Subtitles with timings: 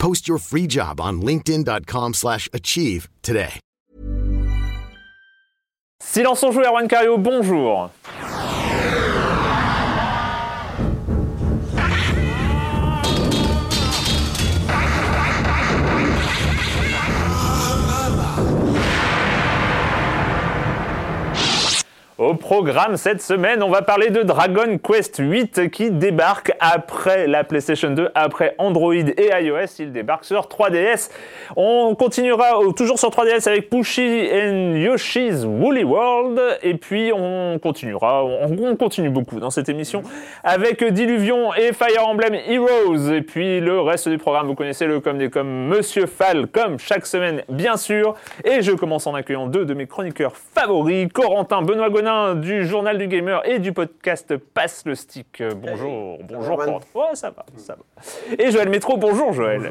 [0.00, 3.60] Post your free job on linkedin.com/achieve slash achieve today.
[6.02, 7.90] Silence on joue, Erwan Cario, bonjour.
[22.20, 27.44] Au programme cette semaine, on va parler de Dragon Quest 8 qui débarque après la
[27.44, 29.76] PlayStation 2, après Android et iOS.
[29.78, 31.10] Il débarque sur 3DS.
[31.56, 36.38] On continuera toujours sur 3DS avec Pushy and Yoshi's Woolly World.
[36.62, 40.02] Et puis on continuera, on, on continue beaucoup dans cette émission
[40.44, 43.14] avec Diluvion et Fire Emblem Heroes.
[43.14, 46.78] Et puis le reste du programme, vous connaissez le comme des comme Monsieur Fall, comme
[46.78, 48.14] chaque semaine, bien sûr.
[48.44, 52.98] Et je commence en accueillant deux de mes chroniqueurs favoris, Corentin Benoît Gonin du Journal
[52.98, 55.40] du Gamer et du podcast Passe le Stick.
[55.40, 56.86] Euh, Bonjour, bonjour Corentin.
[56.94, 58.36] Ouais, ça va, ça va.
[58.38, 59.70] Et Joël Métro, bonjour Joël.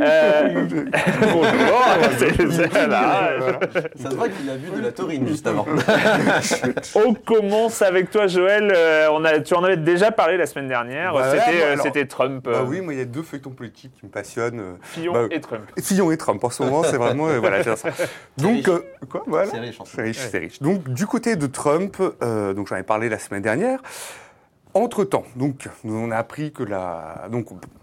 [0.00, 0.84] Euh, bonjour.
[2.18, 3.30] c'est- c'est- voilà.
[3.96, 5.66] Ça se voit qu'il a vu de la taurine juste avant.
[6.94, 8.72] On commence avec toi Joël.
[8.74, 11.12] Euh, on a, tu en avais déjà parlé la semaine dernière.
[11.12, 12.44] Bah, C'était voilà, euh, alors- c'était Trump.
[12.44, 14.60] Bah euh, oui, moi il y a deux feuilletons politiques qui me passionnent.
[14.60, 15.62] euh, Fillon bah, et Trump.
[15.80, 17.28] Fillon et Trump, en ce moment, c'est vraiment.
[17.28, 17.88] euh, voilà, c'est ça.
[18.38, 18.68] Donc, riche.
[18.68, 18.80] euh,
[19.10, 19.50] quoi, voilà.
[19.50, 19.96] C'est riche, en fait.
[19.96, 20.62] C'est riche, c'est riche.
[20.62, 23.80] Donc, du côté de Trump, euh, donc j'en ai parlé la semaine dernière.
[24.74, 27.28] Entre-temps, donc, on a appris que la,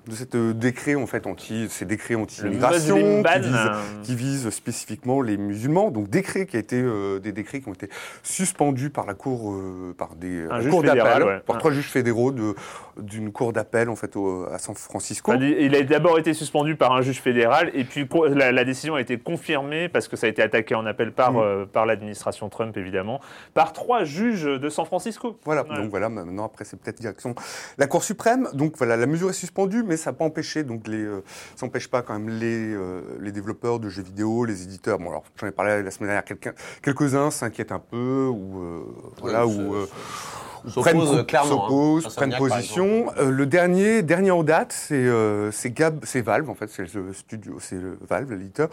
[0.09, 4.01] de cette euh, décret, en fait, anti, ces décrets anti-immigration, qui visent, euh.
[4.03, 7.73] qui visent spécifiquement les musulmans, donc décret qui a été, euh, des décrets qui ont
[7.73, 7.89] été
[8.23, 11.39] suspendus par la cour, euh, par des la cour d'appel, ouais.
[11.45, 12.55] par trois juges fédéraux de,
[12.97, 15.31] d'une cour d'appel, en fait, au- à San Francisco.
[15.31, 18.95] Enfin, Il a d'abord été suspendu par un juge fédéral et puis la, la décision
[18.95, 21.37] a été confirmée parce que ça a été attaqué en appel par, Mm.
[21.37, 23.19] euh, par l'administration Trump évidemment,
[23.53, 25.37] par trois juges de San Francisco.
[25.45, 25.75] Voilà, Ouais.
[25.75, 27.35] donc voilà, maintenant après c'est peut-être direction
[27.77, 28.47] la Cour suprême.
[28.53, 31.23] Donc voilà, la mesure est suspendue, mais ça n'a pas empêché, donc les, euh,
[31.55, 34.97] ça n'empêche pas quand même les, euh, les développeurs de jeux vidéo, les éditeurs.
[34.99, 38.79] Bon alors j'en ai parlé la semaine dernière, quelqu'un- quelques-uns s'inquiètent un peu ou euh,
[39.21, 39.75] voilà ou
[41.23, 41.67] clairement, hein.
[41.67, 43.05] s'opposent, prennent position.
[43.17, 46.93] Euh, le dernier, dernier en date, c'est euh, c'est Gab, c'est Valve en fait, c'est
[46.93, 47.77] le studio, c'est
[48.09, 48.69] Valve, l'éditeur,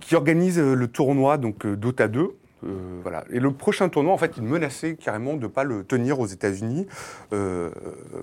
[0.00, 2.30] qui organise le tournoi donc Dota 2.
[2.64, 3.24] Euh, voilà.
[3.30, 6.26] Et le prochain tournoi, en fait, il menaçait carrément de ne pas le tenir aux
[6.26, 6.86] États-Unis,
[7.32, 7.70] euh,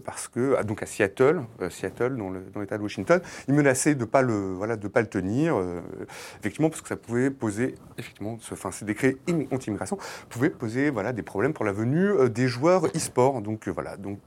[0.04, 4.02] parce que, ah, donc à Seattle, euh, Seattle dans l'État de Washington, il menaçait de
[4.02, 5.56] ne pas, le, voilà, de pas le tenir,
[6.40, 9.98] effectivement, parce que ça pouvait poser, effectivement, ce, enfin, ces décrets immi- anti-immigration
[10.30, 13.42] pouvaient poser voilà, des problèmes pour la venue des joueurs e-sport.
[13.42, 14.20] Donc voilà, donc,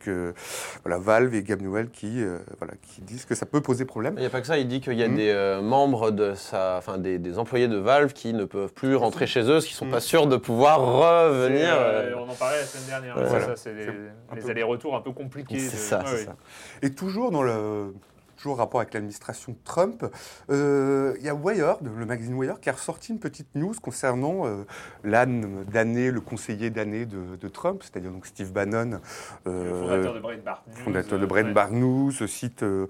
[0.85, 2.23] voilà, Valve et Gab Newell qui,
[2.59, 4.15] voilà, qui disent que ça peut poser problème.
[4.17, 5.17] Il n'y a pas que ça, il dit qu'il y a Mm.
[5.17, 9.27] des membres de sa, enfin des, des employés de Valve qui ne peuvent plus rentrer
[9.27, 9.91] chez eux, ne sont Mm.
[9.91, 11.69] pas sûrs de pouvoir revenir.
[11.71, 13.17] Euh, on en parlait la semaine dernière.
[13.17, 13.23] Ouais.
[13.25, 13.47] c'est Voilà.
[13.47, 15.59] ça, c'est les, allers-retours un peu compliqués.
[15.59, 16.25] C'est de- ça, ouais, c'est ouais.
[16.25, 16.37] ça.
[16.83, 17.95] Et toujours dans le
[18.37, 20.05] toujours en rapport avec l'administration Trump,
[20.49, 24.47] euh, il y a Wired, le magazine Wired, qui a ressorti une petite news concernant
[24.47, 24.63] euh,
[25.03, 29.01] l'âne d'année, le conseiller d'année de, de Trump, c'est-à-dire donc Steve Bannon,
[29.45, 30.77] Le fondateur de Breitbart News.
[30.85, 31.29] fondateur de ouais.
[31.29, 32.87] Breitbart News, ce site euh,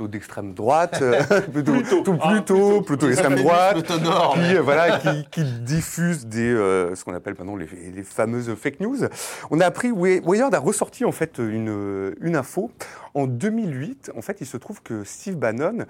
[0.00, 4.34] plutôt plutôt d'extrême droite, euh, plutôt, Plutôt, tout- hein, plutôt, plutôt d'extrême droite, Féminisme tenor.
[4.34, 8.54] qui, euh, voilà, qui, qui diffuse des, euh, ce qu'on appelle maintenant les, les fameuses
[8.54, 8.96] fake news.
[9.50, 12.70] On a appris, Wi- Wired a ressorti en fait une, une info.
[13.14, 15.84] En 2008, en fait, il se trouve que Steve Bannon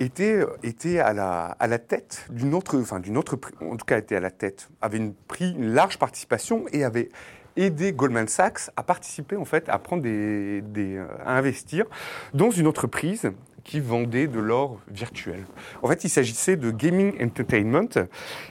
[0.00, 3.98] était, était à, la, à la tête d'une autre, enfin d'une autre, en tout cas
[3.98, 7.08] était à la tête, avait une, pris une large participation et avait
[7.56, 11.86] aidé Goldman Sachs à participer en fait, à prendre des, des, euh, à investir
[12.34, 13.32] dans une entreprise
[13.64, 15.44] qui vendait de l'or virtuel.
[15.82, 17.88] En fait, il s'agissait de Gaming Entertainment,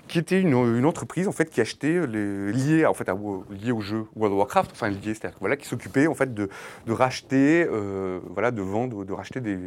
[0.08, 3.18] qui était une, une entreprise en fait qui achetait les, liée en fait à,
[3.50, 6.50] liée au jeu World of Warcraft, enfin liée, c'est-à-dire voilà, qui s'occupait en fait de,
[6.86, 9.58] de racheter, euh, voilà, de vendre, de racheter des,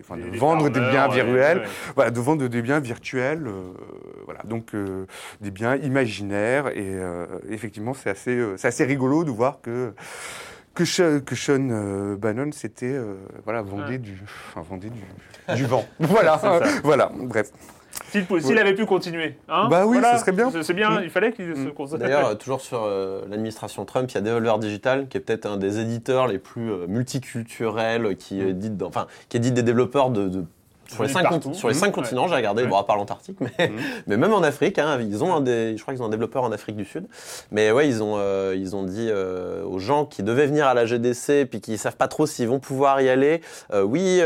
[0.00, 1.68] enfin, de vendre des biens virtuels, ouais.
[1.94, 3.72] voilà, de vendre des biens virtuels, euh,
[4.24, 5.06] voilà, donc euh,
[5.40, 9.92] des biens imaginaires et euh, effectivement c'est assez, euh, c'est assez rigolo de voir que
[10.74, 13.14] que, Sean- que Sean euh, Bannon c'était euh,
[13.44, 13.98] voilà vendait Ouais.
[13.98, 14.20] du,
[14.50, 15.02] enfin, vendait du,
[15.56, 16.40] du vent, voilà,
[16.84, 17.50] voilà, bref.
[18.10, 18.58] S'il Ouais.
[18.58, 19.36] avait pu continuer.
[19.50, 20.14] hein, Bah oui, voilà.
[20.16, 20.50] ce serait bien.
[20.62, 21.04] C'est bien, Mm.
[21.04, 21.72] il fallait qu'il se Mm.
[21.72, 22.00] concentre.
[22.02, 25.58] D'ailleurs, toujours sur euh, l'administration Trump, il y a Devolver Digital, qui est peut-être un
[25.58, 30.28] des éditeurs les plus euh, multiculturels, qui, édite dans- enfin, qui édite des développeurs de,
[30.28, 30.44] de-
[30.92, 31.48] sur les Oui, cinq, partout.
[31.50, 31.92] conti- sur les cinq Mhm.
[31.92, 32.28] continents.
[32.28, 32.68] J'ai regardé, Ouais.
[32.68, 33.76] bon, à part l'Antarctique, mais, Mhm.
[34.06, 36.42] mais même en Afrique, hein, ils ont un des, je crois qu'ils ont un développeur
[36.44, 37.06] en Afrique du Sud.
[37.50, 40.74] Mais ouais, ils ont, euh, ils ont dit euh, aux gens qui devaient venir à
[40.74, 43.40] la GDC, puis qui savent pas trop s'ils vont pouvoir y aller,
[43.72, 44.20] euh, oui,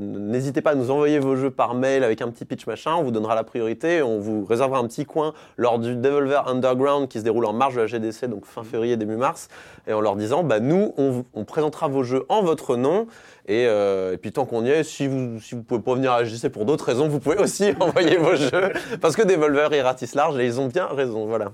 [0.00, 3.02] n'hésitez pas à nous envoyer vos jeux par mail avec un petit pitch machin, on
[3.02, 7.18] vous donnera la priorité, on vous réservera un petit coin lors du Devolver Underground qui
[7.18, 9.48] se déroule en marge de la GDC, donc fin février, début mars,
[9.86, 13.06] et en leur disant, bah nous, on, présentera vos jeux en votre nom,
[13.48, 16.24] et, et puis tant qu'on y est, si vous si vous pouvez pas venir à
[16.24, 20.14] GDC pour d'autres raisons, vous pouvez aussi envoyer vos jeux, parce que Devolver, ils ratissent
[20.14, 21.52] large, et ils ont bien raison, voilà.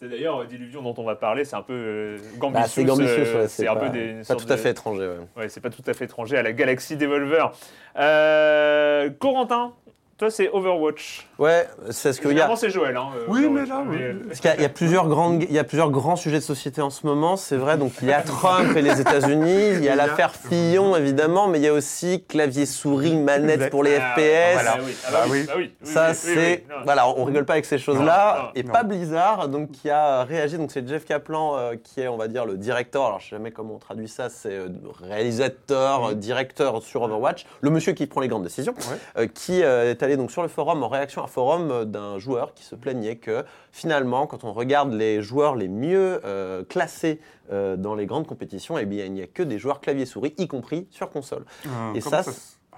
[0.00, 2.16] C'est d'ailleurs euh, Diluvion dont on va parler, c'est un peu euh,
[2.52, 5.06] Bah, c'est euh, ouais, c'est un pas, peu des pas tout à de- fait étranger,
[5.06, 5.42] ouais.
[5.42, 7.52] Ouais, c'est pas tout à fait étranger à la galaxie Devolver.
[7.98, 9.74] Euh, Corentin,
[10.22, 11.26] toi c'est Overwatch.
[11.40, 12.54] Ouais, c'est ce qu'il y a.
[12.54, 12.96] C'est Joël.
[12.96, 13.68] Hein, euh, Oui, Overwatch.
[13.68, 13.96] mais là, oui.
[14.00, 16.14] euh, Parce qu'il y a- il y, a plusieurs grandes, il y a plusieurs grands
[16.14, 17.76] sujets de société en ce moment, c'est vrai.
[17.76, 21.58] Donc il y a Trump et les États-Unis, il y a l'affaire Fillon évidemment, mais
[21.58, 24.52] il y a aussi clavier souris manette pour les ah, FPS.
[24.54, 24.94] voilà, oui.
[25.04, 25.46] Ah, bah Bah oui, oui.
[25.48, 28.52] bah oui, oui, Ça c'est oui, voilà, on rigole pas avec ces choses-là.
[28.54, 28.72] Et non.
[28.72, 30.56] pas Blizzard, donc qui a réagi.
[30.58, 33.06] Donc c'est Jeff Kaplan euh, qui est, on va dire, le directeur.
[33.06, 34.28] Alors je sais jamais comment on traduit ça.
[34.28, 34.68] C'est euh,
[35.00, 39.22] réalisateur, euh, directeur sur Overwatch, le monsieur qui prend les grandes décisions, Ouais.
[39.24, 41.84] euh, qui euh, est allé donc sur le forum en réaction à un forum euh,
[41.84, 46.64] d'un joueur qui se plaignait que finalement, quand on regarde les joueurs les mieux euh,
[46.64, 47.20] classés
[47.52, 50.34] euh, dans les grandes compétitions, eh bien il n'y a que des joueurs clavier souris,
[50.38, 51.44] y compris sur console.
[51.66, 52.22] Euh, Et ça,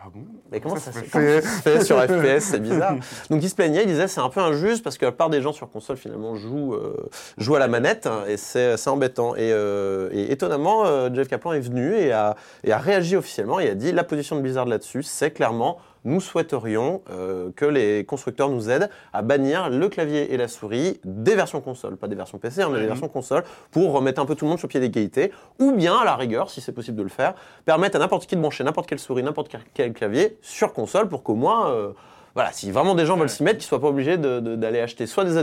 [0.04, 0.26] ah bon?
[0.52, 1.82] Mais comment ça, ça se fait?
[1.82, 2.96] sur FPS C'est bizarre.
[3.30, 5.40] Donc il se plaignait, il disait c'est un peu injuste parce que la part des
[5.40, 7.08] gens sur console finalement jouent, euh,
[7.38, 9.34] jouent à la manette hein, et c'est c'est embêtant.
[9.34, 13.60] Et, euh, et étonnamment, euh, Jeff Kaplan est venu et a, et a réagi officiellement
[13.60, 18.04] et a dit la position de Blizzard là-dessus, c'est clairement nous souhaiterions euh, que les
[18.04, 22.14] constructeurs nous aident à bannir le clavier et la souris des versions console, pas des
[22.14, 24.68] versions PC, hein, mais des versions console, pour remettre un peu tout le monde sur
[24.68, 27.34] pied d'égalité, ou bien, à la rigueur, si c'est possible de le faire,
[27.64, 31.22] permettre à n'importe qui de brancher n'importe quelle souris, n'importe quel- clavier sur console pour
[31.22, 31.92] qu'au moins, euh,
[32.34, 35.24] voilà, si vraiment des gens veulent s'y mettre, qu'ils soient pas obligés d'aller acheter soit
[35.24, 35.36] des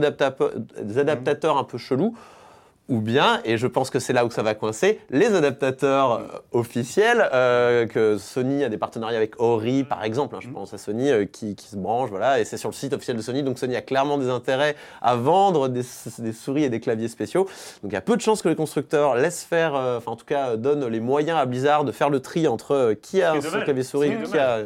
[1.00, 2.16] adaptateurs un peu chelous,
[2.92, 6.28] ou bien, et je pense que c'est là où ça va coincer, les adaptateurs euh,
[6.52, 10.78] officiels, euh, que Sony a des partenariats avec Ori par exemple, hein, je pense à
[10.78, 13.44] Sony euh, qui, qui se branche, voilà, et c'est sur le site officiel de Sony,
[13.44, 15.84] donc Sony a clairement des intérêts à vendre des,
[16.20, 17.46] des souris et des claviers spéciaux.
[17.82, 20.18] Donc il y a peu de chances que les constructeurs laissent faire, euh, enfin en
[20.18, 23.40] tout cas donnent les moyens à Blizzard de faire le tri entre qui a un
[23.40, 24.60] clavier souris, est qui a...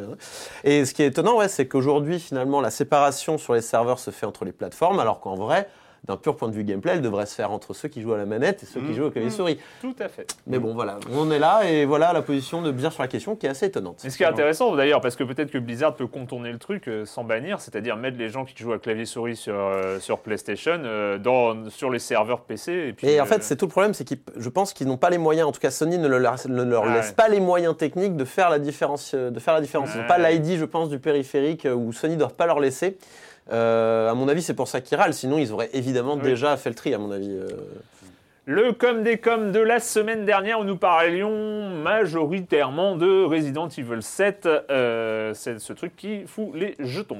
[0.64, 4.10] Et ce qui est étonnant, ouais, c'est qu'aujourd'hui finalement la séparation sur les serveurs se
[4.10, 5.68] fait entre les plateformes, alors qu'en vrai,
[6.06, 8.16] d'un pur point de vue gameplay, elle devrait se faire entre ceux qui jouent à
[8.18, 8.94] la manette et ceux qui Mhm.
[8.94, 9.58] jouent au clavier souris.
[9.80, 10.26] Tout à fait.
[10.46, 13.34] Mais bon, voilà, on est là et voilà la position de Blizzard sur la question
[13.36, 14.04] qui est assez étonnante.
[14.04, 16.88] Et ce qui est intéressant d'ailleurs, parce que peut-être que Blizzard peut contourner le truc
[16.88, 20.18] euh, sans bannir, c'est-à-dire mettre les gens qui jouent à clavier souris sur, euh, sur
[20.18, 22.72] PlayStation euh, dans, sur les serveurs PC.
[22.72, 24.96] Et, puis, Et en fait, c'est tout le problème, c'est que je pense qu'ils n'ont
[24.96, 27.14] pas les moyens, en tout cas Sony ne, le leur- ne leur Ah laisse ouais.
[27.14, 29.14] pas les moyens techniques de faire la différence.
[29.14, 29.90] De faire la différence.
[29.94, 30.32] Ils n'ont pas Ouais.
[30.38, 32.96] l'ID, je pense, du périphérique où Sony ne doit pas leur laisser.
[33.52, 35.14] Euh, à mon avis, c'est pour ça qu'ils râlent.
[35.14, 36.22] Sinon, ils auraient évidemment Oui.
[36.22, 37.30] déjà fait le tri, à mon avis.
[38.48, 44.00] Le com des coms de la semaine dernière où nous parlions majoritairement de Resident Evil
[44.00, 44.46] 7.
[44.70, 47.16] euh, c'est ce truc qui fout les jetons.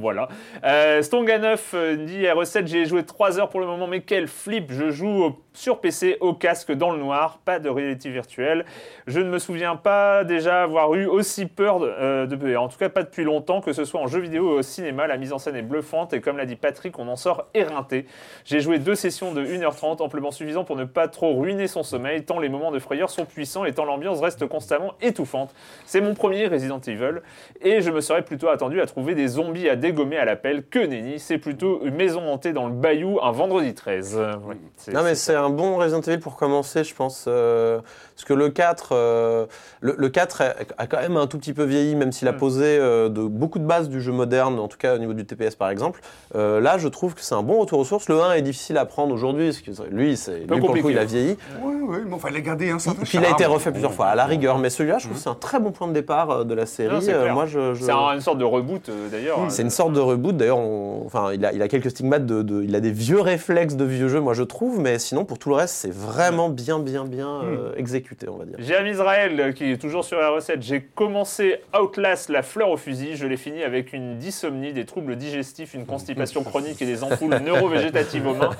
[0.00, 0.28] Voilà.
[0.64, 4.72] Euh, Stonganov euh, dit R7, j'ai joué 3 heures pour le moment, mais quel flip
[4.72, 8.64] Je joue au- sur PC au casque dans le noir, pas de réalité virtuelle.
[9.06, 12.78] Je ne me souviens pas déjà avoir eu aussi peur de, euh, de- en tout
[12.78, 15.06] cas pas depuis longtemps, que ce soit en jeu vidéo ou au cinéma.
[15.08, 18.06] La mise en scène est bluffante et comme l'a dit Patrick, on en sort éreinté.
[18.46, 22.24] J'ai joué deux sessions de 1h30, amplement suffisant pour ne pas trop ruiner son sommeil,
[22.24, 25.54] tant les moments de frayeur sont puissants et tant l'ambiance reste constamment étouffante.
[25.84, 27.20] C'est mon premier Resident Evil,
[27.60, 30.64] et je me serais plutôt attendu à trouver des zombies à dégommer à l'appel.
[30.64, 34.16] Que nenni, c'est plutôt une maison hantée dans le bayou un vendredi 13.
[34.18, 37.26] Euh, ouais, c'est- Non mais c'est- c'est un bon Resident Evil pour commencer, je pense.
[37.28, 37.80] euh,
[38.20, 39.46] parce que le 4, euh,
[39.80, 40.42] le, le 4
[40.76, 42.36] a, quand même un tout petit peu vieilli, même s'il a Mm.
[42.36, 45.24] posé euh, de, beaucoup de bases du jeu moderne, en tout cas au niveau du
[45.24, 46.00] TPS par exemple.
[46.34, 48.08] Euh, là, je trouve que c'est un bon retour aux sources.
[48.08, 50.90] Le 1 est difficile à prendre aujourd'hui, parce que lui, c'est, lui pour le coup,
[50.90, 51.36] il a vieilli.
[51.62, 53.70] Ouais, ouais, mais enfin, il a gardé un Et certain puis il a été refait
[53.72, 54.58] plusieurs fois, à la rigueur.
[54.58, 56.94] Mais celui-là, je trouve que c'est un très bon point de départ de la série.
[56.94, 57.32] Non, c'est clair.
[57.34, 59.38] moi, je, je- C'est un- une sorte de reboot d'ailleurs.
[59.48, 60.36] c'est une sorte de reboot.
[60.36, 63.20] D'ailleurs, on- enfin, il a, il a quelques stigmates de, de- il a des vieux
[63.20, 66.48] réflexes de vieux jeux, moi je trouve, mais sinon pour tout le reste, c'est vraiment
[66.50, 68.56] bien, bien, bien euh, exécuté, on va dire.
[68.58, 70.62] J'ai un Israël qui est toujours sur la recette.
[70.62, 73.16] J'ai commencé Outlast, la fleur au fusil.
[73.16, 77.38] Je l'ai fini avec une dysomnie, des troubles digestifs, une constipation chronique et des ampoules
[77.44, 78.50] neurovégétatives aux mains.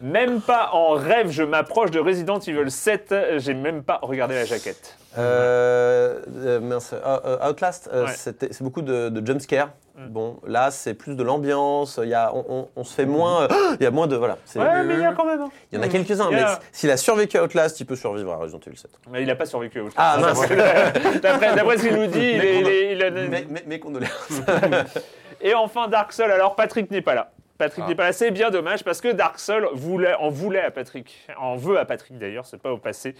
[0.00, 3.14] Même pas en rêve, je m'approche de Resident Evil 7.
[3.38, 4.96] J'ai même pas regardé la jaquette.
[5.18, 8.12] Euh, euh, mince, euh, Outlast, Ouais.
[8.14, 9.70] c'est beaucoup de, de jumpscare.
[9.96, 10.08] Mm.
[10.08, 11.98] Bon, là c'est plus de l'ambiance.
[12.02, 13.48] Il y a, on, on- on se fait moins, euh,
[13.80, 14.36] il y a moins de voilà.
[14.44, 15.40] c'est- Ouais, mais il y a quand même.
[15.40, 15.48] hein.
[15.72, 18.32] Il y en a quelques-uns, y mais s'il a survécu à Outlast, il peut survivre
[18.32, 18.90] à Resident Evil 7.
[19.10, 19.80] Mais il n'a pas survécu.
[19.80, 21.20] au Ah, Ça, mince.
[21.22, 24.12] D'après ce qu'il nous dit, il est- il est- il a- Mais, mais, mais condoléances.
[25.40, 27.30] Et enfin Dark Souls, alors Patrick n'est pas là.
[27.58, 27.88] Patrick Ah.
[27.88, 31.26] n'est pas là, c'est bien dommage parce que Dark Souls voulait, en voulait à Patrick,
[31.38, 33.14] en veut à Patrick d'ailleurs, c'est pas au passé.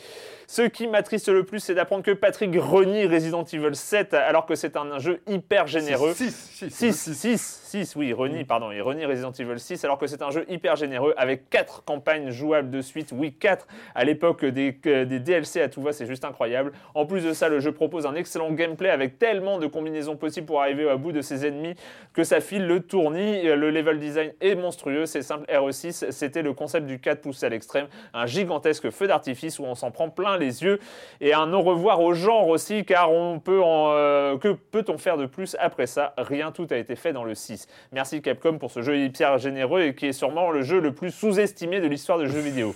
[0.46, 4.54] Ce qui m'attriste le plus, c'est d'apprendre que Patrick renie Resident Evil 7 alors que
[4.54, 6.12] c'est un, jeu hyper généreux.
[6.14, 10.06] 6, 6, 6, 6, 6, oui, renie, pardon, il renie Resident Evil 6 alors que
[10.06, 14.44] c'est un jeu hyper généreux avec 4 campagnes jouables de suite, oui 4 à l'époque
[14.44, 16.72] des, des DLC à tout va, c'est juste incroyable.
[16.94, 20.46] En plus de ça, le jeu propose un excellent gameplay avec tellement de combinaisons possibles
[20.46, 21.74] pour arriver au bout de ses ennemis
[22.12, 26.52] que ça file le tournis, le level design est monstrueux, c'est simple, RE6, c'était le
[26.52, 30.36] concept du 4 poussé à l'extrême, un gigantesque feu d'artifice où on s'en prend plein
[30.36, 30.80] les yeux
[31.20, 35.16] et un au revoir au genre aussi car on peut en, euh, que peut-on faire
[35.16, 36.14] de plus après ça?
[36.18, 37.66] Rien, tout a été fait dans le 6.
[37.92, 41.10] Merci Capcom pour ce jeu hyper généreux et qui est sûrement le jeu le plus
[41.10, 42.74] sous-estimé de l'histoire de jeux vidéo.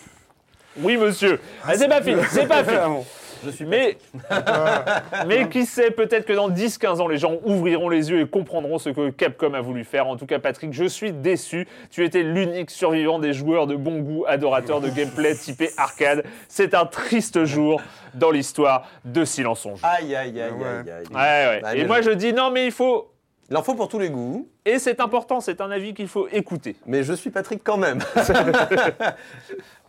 [0.79, 2.77] Oui monsieur, Ah, c'est pas fini, c'est pas fini.
[3.45, 3.97] Je suis Mais,
[5.27, 8.79] mais qui sait, peut-être que dans 10-15 ans, les gens ouvriront les yeux et comprendront
[8.79, 10.07] ce que Capcom a voulu faire.
[10.07, 11.67] En tout cas, Patrick, je suis déçu.
[11.91, 16.25] Tu étais l'unique survivant des joueurs de bon goût, adorateurs de gameplay typé arcade.
[16.49, 17.81] C'est un triste jour
[18.15, 19.87] dans l'histoire de Silence on joue.
[19.87, 20.67] Aïe, aïe, aïe, Ouais.
[20.67, 21.07] aïe, aïe.
[21.11, 21.17] Ouais,
[21.57, 21.61] ouais.
[21.65, 23.07] Ah, Et moi, je- je dis non, mais il faut.
[23.53, 26.29] Il en faut pour tous les goûts, Et c'est important, c'est un avis qu'il faut
[26.31, 26.77] écouter.
[26.87, 27.99] mais je suis Patrick quand même.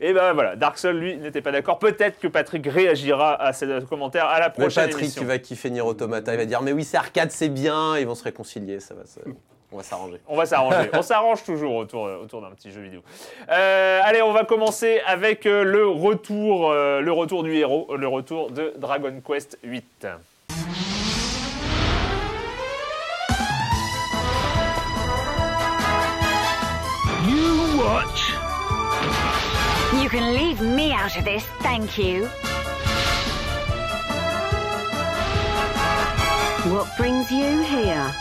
[0.00, 1.78] Et ben voilà, Dark Souls, lui, n'était pas d'accord.
[1.78, 5.22] Peut-être que Patrick réagira à ces commentaires à la prochaine Patrick, émission.
[5.22, 6.32] tu vas kiffer Nier Automata.
[6.34, 7.98] Il va dire, mais oui, c'est arcade, c'est bien.
[7.98, 8.80] Ils vont se réconcilier.
[8.80, 9.20] Ça va se-
[9.70, 10.20] On va s'arranger.
[10.28, 10.90] On va s'arranger.
[10.92, 13.00] on s'arrange toujours autour, autour d'un petit jeu vidéo.
[13.50, 18.06] Euh, allez, on va commencer avec euh, le retour, euh, le retour du héros, le
[18.08, 20.06] retour de Dragon Quest 8.
[30.12, 32.26] Can leave me out of this, thank you.
[36.70, 38.14] What brings you here?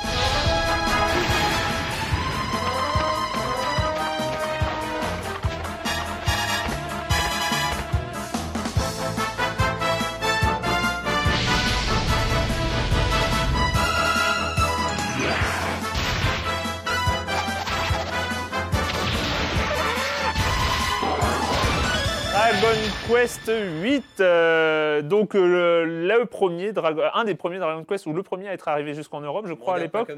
[23.08, 28.13] Quest 8, euh, donc euh, le, le premier Dragon, un des premiers Dragon Quest ou
[28.13, 30.10] le premier à être arrivé jusqu'en Europe, je crois à l'époque.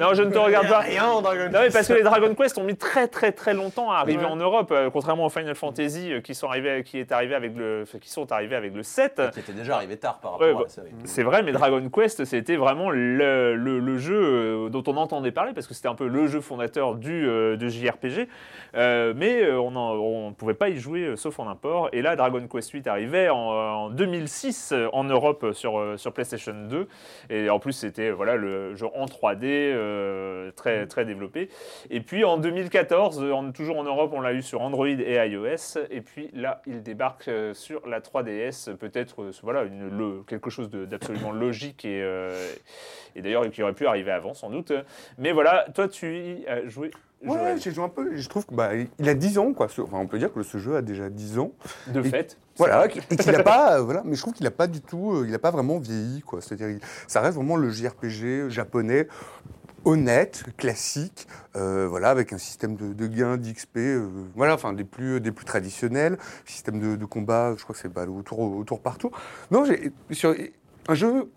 [0.00, 0.78] Non, je ne te regarde pas.
[0.92, 3.54] Rien en Dragon Non, mais parce que les Dragon Quest ont mis très très très
[3.54, 4.30] longtemps à arriver Ouais.
[4.30, 7.56] en Europe, euh, contrairement aux Final Fantasy euh, qui sont arrivés, qui est arrivé avec
[7.56, 9.22] le, qui sont arrivés avec le 7.
[9.32, 10.88] Qui était déjà arrivé tard par rapport Ouais, à bah, la série.
[11.04, 15.52] C'est vrai, mais Dragon Quest, c'était vraiment le, le- le jeu dont on entendait parler,
[15.54, 18.28] parce que c'était un peu le jeu fondateur du, euh, de JRPG.
[18.74, 19.70] Euh, mais on
[20.28, 21.88] ne pouvait pas y jouer euh, sauf en import.
[21.92, 25.96] Et là, Dragon Quest 8 arrivait en, en 2006 euh, en Europe euh, sur, euh,
[25.96, 26.88] sur PlayStation 2.
[27.30, 31.48] Et en plus, c'était euh, voilà, le jeu en 3D, euh, très, très développé.
[31.90, 35.14] Et puis en 2014, euh, en- toujours en Europe, on l'a eu sur Android et
[35.28, 35.78] iOS.
[35.90, 40.50] Et puis là, il débarque euh, sur la 3DS, peut-être euh, voilà, une- le- quelque
[40.50, 42.30] chose d'absolument logique et, euh,
[43.16, 44.72] et d'ailleurs qui aurait pu arriver avant sans doute.
[45.18, 46.90] Mais voilà, toi tu y as joué.
[47.24, 48.16] Ouais, j'ai joué un peu.
[48.16, 49.68] Je trouve que bah, il a 10 ans, quoi.
[49.68, 51.52] Ce- Enfin, on peut dire que ce jeu a déjà 10 ans.
[51.88, 52.36] de et- fait.
[52.58, 55.12] Voilà, et qu'il n'a pas, euh, voilà, mais je trouve qu'il n'a pas du tout,
[55.12, 56.40] euh, il n'a pas vraiment vieilli, quoi.
[56.42, 59.08] C'est-à-dire, ça reste vraiment le JRPG japonais.
[59.84, 61.26] honnête, classique,
[61.56, 65.32] euh, voilà, avec un système de, de gains d'XP, euh, voilà, enfin des plus, des
[65.32, 68.80] plus traditionnels, système de, de combat, je crois que c'est bah, au tour, au tour
[68.80, 69.10] par tour.
[69.50, 69.92] Non, j'ai
[70.88, 71.28] un jeu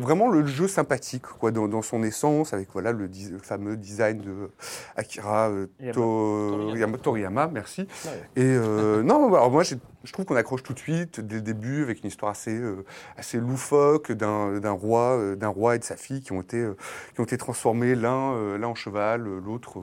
[0.00, 3.08] vraiment le jeu sympathique quoi dans, dans son essence avec voilà le,
[3.42, 4.50] fameux design de
[4.96, 6.78] Akira euh, Yama- To- Toriyama.
[6.78, 7.82] Yama- Toriyama, merci.
[7.82, 8.10] Ouais.
[8.36, 11.40] Et euh, non, alors moi j'ai- je trouve qu'on accroche tout de suite dès le
[11.40, 12.84] début avec une histoire assez euh,
[13.16, 16.58] assez loufoque d'un d'un roi euh, d'un roi et de sa fille qui ont été
[16.58, 16.76] euh,
[17.14, 19.78] qui ont été transformés l'un l'un en cheval, l'autre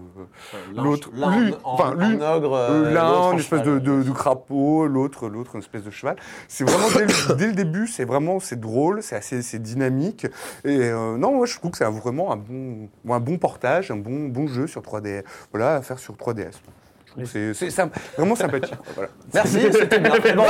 [0.84, 1.28] L'autre, l'un
[1.64, 1.76] en,
[2.22, 2.56] en ogre,
[2.94, 6.16] l'un en une espèce de, de- de crapaud, l'autre l'autre une espèce de cheval.
[6.48, 10.28] C'est vraiment dès le, dès le début, c'est vraiment c'est drôle, c'est assez c'est dynamique.
[10.64, 14.28] Et non, moi je trouve que c'est vraiment un bon un bon portage, un bon
[14.30, 16.54] bon jeu sur 3D, voilà à faire sur 3DS.
[17.26, 17.52] C'est
[18.18, 18.74] vraiment sympathique.
[18.96, 19.10] voilà.
[19.34, 20.12] Merci, c'était bien.
[20.36, 20.44] Non,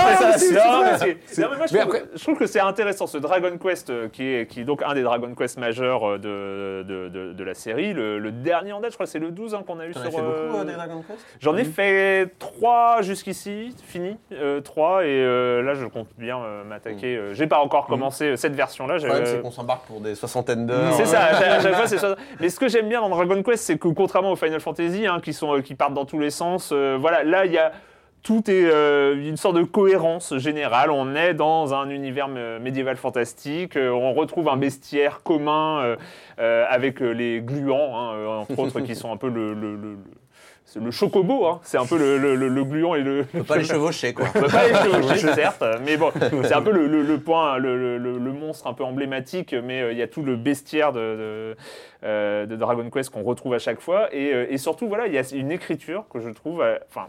[1.70, 4.94] je, trouve, que c'est intéressant ce Dragon Quest euh, qui est, qui est donc un
[4.94, 7.94] des Dragon Quest majeurs euh, de, de, de- de la série.
[7.94, 10.02] Le, le dernier en date, je crois c'est le 12 hein, qu'on a eu sur.
[10.04, 11.26] fait beaucoup euh, euh, des Dragon Quest?
[11.40, 14.18] J'en ai fait 3 jusqu'ici, fini,
[14.64, 17.16] 3, et euh, là je compte bien euh, m'attaquer.
[17.18, 18.96] euh, J'ai pas encore commencé euh, cette version-là.
[18.98, 20.94] Le problème, c'est qu'on s'embarque pour des soixantaines d'heures.
[20.94, 22.16] c'est ça, à chaque, à chaque fois c'est ça.
[22.40, 25.20] Mais ce que j'aime bien dans Dragon Quest, c'est que contrairement aux Final Fantasy, hein,
[25.24, 27.72] qui, sont, euh, qui partent dans tous les sens, euh, voilà, là il y a
[28.24, 30.92] tout est euh, une sorte de cohérence générale.
[30.92, 33.76] On est dans un univers médiéval fantastique.
[33.76, 35.98] euh, on retrouve un bestiaire commun
[36.38, 39.56] avec les gluants, hein, entre autres, qui sont un peu le.
[40.80, 41.60] Le chocobo, hein.
[41.64, 43.26] c'est un peu le, le- le- gluant et le.
[43.34, 44.28] On peut pas les chevaucher, quoi.
[44.36, 46.12] On peut pas les chevaucher, certes, mais bon,
[46.44, 49.54] c'est un peu le, le- le point, le, le- le- le monstre un peu emblématique,
[49.54, 51.56] mais euh, il y a tout le bestiaire de, de,
[52.04, 55.14] euh, de Dragon Quest qu'on retrouve à chaque fois, et, euh, et surtout, voilà, il
[55.14, 57.08] y a une écriture que je trouve, enfin,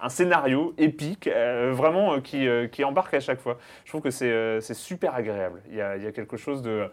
[0.00, 1.28] un scénario épique,
[1.72, 3.58] vraiment, qui, qui embarque à chaque fois.
[3.84, 5.60] Je trouve que c'est super agréable.
[5.70, 6.86] Il y a, y a quelque chose de,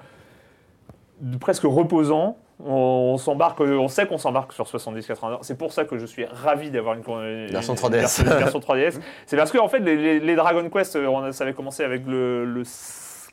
[1.21, 2.37] de presque reposant.
[2.61, 5.39] On, on s'embarque, on sait qu'on s'embarque sur 70-80 heures.
[5.43, 7.91] C'est pour ça que je suis ravi d'avoir une, une- Version une 3DS.
[7.91, 8.99] version- une version 3DS.
[9.27, 11.53] C'est parce que en fait, les, les- les Dragon Quest, euh, on a- ça avait
[11.53, 12.63] commencé avec le, le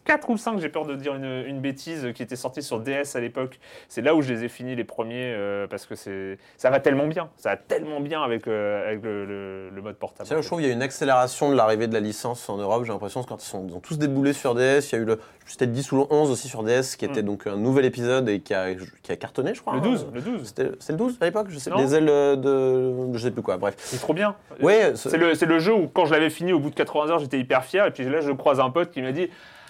[0.06, 3.14] 4 ou 5, j'ai peur de dire une, une bêtise, qui était sorti sur DS
[3.16, 3.58] à l'époque.
[3.88, 6.80] C'est là où je les ai finis les premiers, euh, parce que c'est, ça va
[6.80, 7.28] tellement bien.
[7.36, 10.26] Ça va tellement bien avec, euh, avec le, le- le mode portable.
[10.26, 12.48] C'est là où je trouve qu'il y a une accélération de l'arrivée de la licence
[12.48, 12.84] en Europe.
[12.84, 14.98] J'ai l'impression que quand ils, sont, ils ont tous déboulé sur DS, il y a
[14.98, 17.84] eu le peut-être 10 ou le 11 aussi sur DS, qui était donc un nouvel
[17.84, 19.74] épisode et qui a, qui a cartonné, je crois.
[19.74, 19.82] Le hein.
[19.82, 20.44] 12, le 12.
[20.46, 21.76] C'était- C'est le 12 à l'époque Je sais Non.
[21.78, 23.12] Les ailes de.
[23.14, 23.74] Je sais plus quoi, bref.
[23.78, 24.34] C'est trop bien.
[24.60, 27.18] Ouais, C'est le, le jeu où, quand je l'avais fini au bout de 80 heures,
[27.18, 27.86] j'étais hyper fier.
[27.86, 29.28] Et puis là, je croise un pote qui m'a dit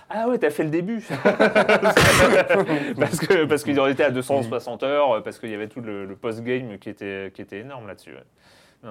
[0.08, 1.04] Ah ouais, t'as fait le début
[2.98, 6.04] Parce que parce qu'ils en étaient à 260 heures, parce qu'il y avait tout le,
[6.06, 8.12] le post-game qui était, qui était énorme là-dessus.
[8.12, 8.90] ouais.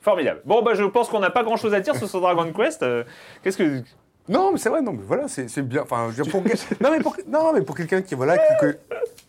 [0.00, 0.42] Formidable.
[0.44, 2.82] Bon, bah, je pense qu'on n'a pas grand-chose à dire sur ce Dragon Quest.
[2.82, 3.04] Euh,
[3.42, 3.82] Qu'est-ce que.
[4.28, 5.82] Non, mais c'est vrai, non, mais voilà, c'est c'est bien.
[5.82, 6.42] Enfin, je veux dire, pour,
[6.82, 8.78] non, mais pour, non, mais pour quelqu'un qui, voilà, qui, que-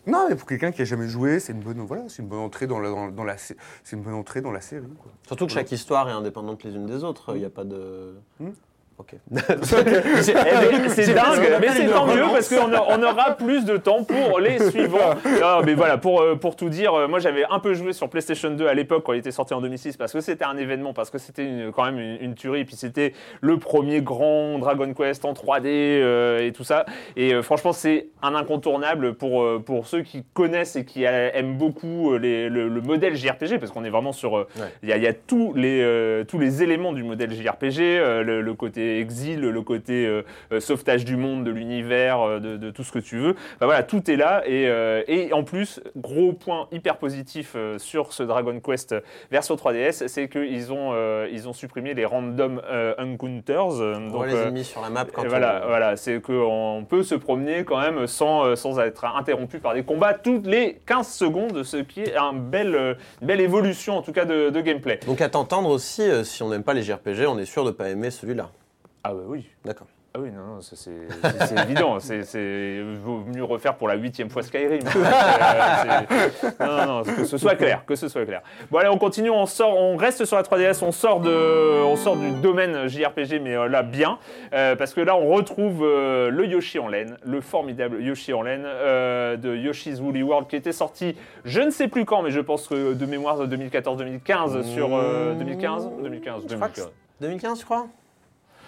[0.06, 2.40] non, mais pour quelqu'un qui a jamais joué, c'est une bonne, voilà, c'est une bonne
[2.40, 3.56] entrée dans la, dans, dans la, c'est
[3.94, 4.84] une bonne entrée dans la série.
[5.02, 5.12] Quoi.
[5.28, 7.32] Surtout que chaque histoire est indépendante les unes des autres.
[7.36, 8.16] Il n'y a pas de.
[8.42, 8.50] Hmm.
[8.98, 9.14] Ok.
[10.22, 14.58] C'est dingue, mais c'est tant mieux parce qu'on on aura plus de temps pour les
[14.70, 15.16] suivants.
[15.42, 18.10] Non, mais voilà, pour, euh, pour tout dire, euh, moi j'avais un peu joué sur
[18.10, 20.94] PlayStation 2 à l'époque quand il était sorti en 2006 parce que c'était un événement,
[20.94, 24.94] parce que c'était quand même une, une tuerie, et puis c'était le premier grand Dragon
[24.94, 26.86] Quest en 3D euh, et tout ça.
[27.18, 31.58] Et euh, franchement, c'est un incontournable pour, euh, pour ceux qui connaissent et qui aiment
[31.58, 34.34] beaucoup les- le, le modèle JRPG parce qu'on est vraiment sur.
[34.34, 34.46] Ouais.
[34.84, 37.80] Il y a, il y a tous, les, tous les éléments du modèle JRPG,
[38.24, 42.58] le, le côté exil, le côté euh, euh, sauvetage du monde, de l'univers, euh, de,
[42.58, 43.36] de tout ce que tu veux.
[43.56, 44.44] Enfin, voilà, tout est là.
[44.46, 48.96] Et, euh, et en plus, gros point hyper positif sur ce Dragon Quest
[49.32, 50.94] version 3DS, c'est qu'ils ont,
[51.32, 52.62] ils ont supprimé les random
[52.98, 53.66] encounters.
[53.66, 55.68] On donc, les ennemis sur la map quand voilà, on...
[55.68, 60.14] voilà c'est qu'on peut se promener quand même sans, sans être interrompu par des combats
[60.14, 64.26] toutes les 15 secondes, ce qui est un bel, une belle évolution en tout cas
[64.26, 65.00] de, de gameplay.
[65.06, 67.72] Donc à t'entendre aussi, euh, si on n'aime pas les JRPG, on est sûr de
[67.72, 68.50] pas aimer celui-là.
[69.08, 69.48] Ah bah oui.
[69.64, 69.88] D'accord.
[70.18, 72.00] Ah oui, non, non, c'est évident.
[72.24, 74.80] C'est vaut mieux refaire pour la huitième fois Skyrim.
[74.96, 76.00] Euh,
[76.40, 78.42] c'est- non, non, non, que ce soit clair, que ce soit clair.
[78.72, 81.96] Bon allez, on continue, on sort, on reste sur la 3DS, on sort de, on
[81.98, 84.18] sort du domaine JRPG, mais euh, là bien,
[84.54, 88.42] euh, parce que là on retrouve euh, le Yoshi en laine, le formidable Yoshi en
[88.42, 92.32] laine euh, de Yoshi's Woolly World, qui était sorti, je ne sais plus quand, mais
[92.32, 96.92] je pense que de mémoire 2014-2015 sur euh, 2015, 2015, Je crois que 2015.
[97.22, 97.88] 2015, je crois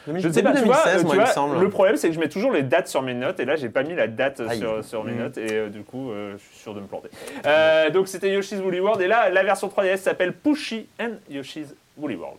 [0.08, 1.60] Je ne sais pas, tu vois, 2016, tu moi, il vois, me semble.
[1.60, 3.70] le problème c'est que je mets toujours les dates sur mes notes et là j'ai
[3.70, 4.58] pas mis la date Aïe.
[4.60, 5.18] sur, sur mes Mm.
[5.18, 7.10] notes et euh, du coup euh, je suis sûr de me planter.
[7.46, 11.76] Euh, donc c'était Yoshi's Woolly World et là la version 3DS s'appelle Pushy and Yoshi's
[11.98, 12.38] Woolly World.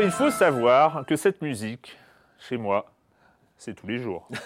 [0.00, 1.94] Alors, il faut savoir que cette musique,
[2.48, 2.86] chez moi,
[3.58, 4.26] c'est tous les jours.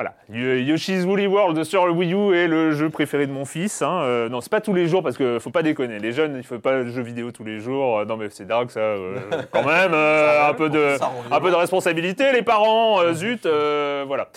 [0.00, 3.44] Voilà, Yo- Yoshi's Woolly World sur le Wii U est le jeu préféré de mon
[3.44, 3.82] fils.
[3.82, 4.02] Hein.
[4.02, 5.98] Euh, non, c'est pas tous les jours parce que faut pas déconner.
[5.98, 7.98] Les jeunes, il faut pas de jeux vidéo tous les jours.
[7.98, 8.78] Euh, non, mais c'est dingue ça.
[8.78, 9.18] euh,
[9.50, 10.94] quand même, euh, un peu de,
[11.32, 13.12] un peu de responsabilité, les parents.
[13.12, 14.28] zut, voilà.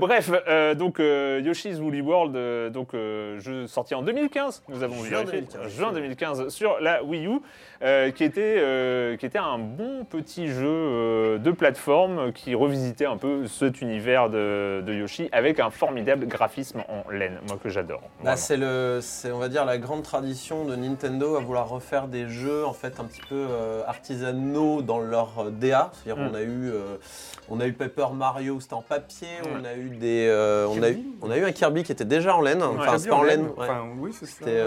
[0.00, 0.28] Bref,
[0.76, 4.64] donc Yoshi's Woolly World, donc jeu sorti en 2015.
[4.68, 5.72] Nous avons Juin vérifié, 2015.
[5.78, 7.38] juin 2015 sur la Wii U,
[7.82, 13.06] euh, qui était euh, qui était un bon petit jeu euh, de plateforme qui revisitait
[13.06, 17.68] un peu cet univers de, de Yoshi avec un formidable graphisme en laine, moi que
[17.70, 18.02] j'adore.
[18.22, 22.06] Bah, c'est le, c'est on va dire la grande tradition de Nintendo à vouloir refaire
[22.08, 25.90] des jeux en fait un petit peu euh, artisanaux dans leur euh, DA.
[25.94, 26.28] C'est-à-dire Mm.
[26.28, 26.96] qu'on a eu, euh,
[27.48, 29.28] on a eu Paper Mario, c'était en papier.
[29.42, 29.48] Mm.
[29.60, 32.04] On a eu des, euh, on a eu, on a eu un Kirby qui était
[32.04, 32.62] déjà en laine.
[32.62, 33.46] Enfin, c'est pas en laine.
[33.46, 33.52] ouais.
[33.56, 34.32] Enfin, oui, c'est ça.
[34.40, 34.60] C'était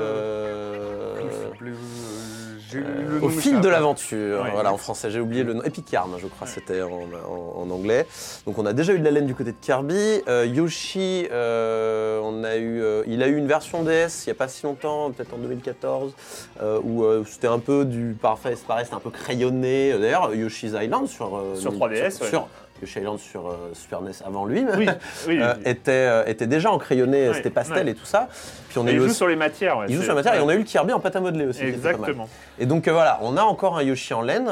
[2.79, 4.51] euh, ça au fil de l'aventure, Ouais.
[4.51, 7.69] voilà en français, j'ai oublié le nom, Epic Yarn je crois c'était en, en- en
[7.69, 8.05] anglais.
[8.45, 10.21] Donc on a déjà eu de la laine du côté de Kirby.
[10.27, 14.35] Euh, Yoshi, euh, on a eu, il a eu une version DS il n'y a
[14.35, 16.13] pas si longtemps, peut-être en 2014,
[16.61, 19.93] euh, où c'était un peu du parfait, c'est pareil, c'était un peu crayonné.
[19.93, 22.29] D'ailleurs Yoshi's Island sur, Sur 3DS, sur, ouais.
[22.29, 22.47] sur
[22.85, 24.87] Island sur euh, Super NES avant lui, Oui,
[25.27, 25.39] oui.
[25.41, 27.91] euh, était, euh, était déjà en crayonné, Ouais, c'était pastel ouais.
[27.91, 28.27] et tout ça.
[28.69, 29.77] Puis on a il eu joue aussi- sur les matières.
[29.77, 31.19] ouais, il joue sur la matière et on a eu le Kirby en pâte à
[31.19, 31.63] modeler aussi.
[31.63, 32.27] Exactement.
[32.59, 34.49] Et donc euh, voilà, on a encore un Yoshi en laine.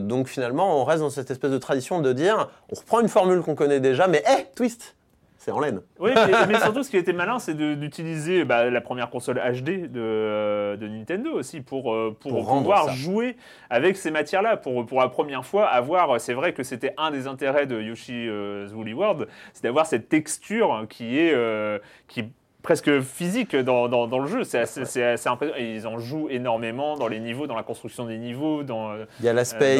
[0.00, 3.40] donc finalement, on reste dans cette espèce de tradition de dire, on reprend une formule
[3.42, 4.94] qu'on connaît déjà, mais hé, twist,
[5.40, 5.80] c'est en laine.
[5.98, 9.90] Oui, mais, mais surtout, ce qui était malin, c'est d'utiliser bah, la première console HD
[9.90, 12.92] de, euh, de Nintendo aussi pour, euh, pour, pouvoir ça.
[12.92, 13.38] jouer
[13.70, 14.58] avec ces matières-là.
[14.58, 16.20] Pour, pour la première fois, avoir.
[16.20, 20.84] C'est vrai que c'était un des intérêts de Yoshi's Woolly World, c'est d'avoir cette texture
[20.90, 21.32] qui est.
[21.32, 22.28] euh, qui est
[22.62, 24.80] presque physique dans, dans, dans le jeu, c'est assez,
[25.28, 25.58] impressionnant.
[25.58, 29.04] Et ils en jouent énormément dans les niveaux, dans la construction des niveaux, dans, euh,
[29.20, 29.78] Il y a l'aspect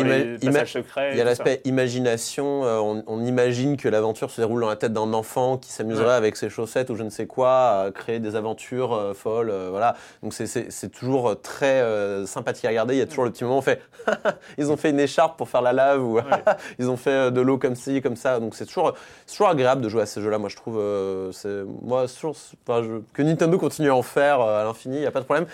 [0.66, 1.10] secrets.
[1.12, 2.64] il y a l'aspect imagination.
[2.64, 6.00] euh, on, on imagine que l'aventure se déroule dans la tête d'un enfant qui s'amuserait
[6.06, 6.12] Ouais.
[6.12, 9.50] avec ses chaussettes ou je ne sais quoi, à créer des aventures euh, folles.
[9.50, 9.96] euh, voilà.
[10.22, 12.94] Donc c'est- toujours très euh, sympathique à regarder.
[12.94, 13.80] Il y a toujours le petit moment où on fait
[14.58, 16.18] ils ont fait une écharpe pour faire la lave ou
[16.78, 18.40] ils ont fait euh, de l'eau comme ci, comme ça.
[18.40, 18.94] Donc c'est toujours,
[19.30, 20.38] toujours agréable de jouer à ces jeux-là.
[20.38, 21.30] Moi je trouve, euh,
[21.82, 22.34] moi toujours,
[23.12, 25.46] que Nintendo continue à en faire euh, à l'infini, il n'y a pas de problème.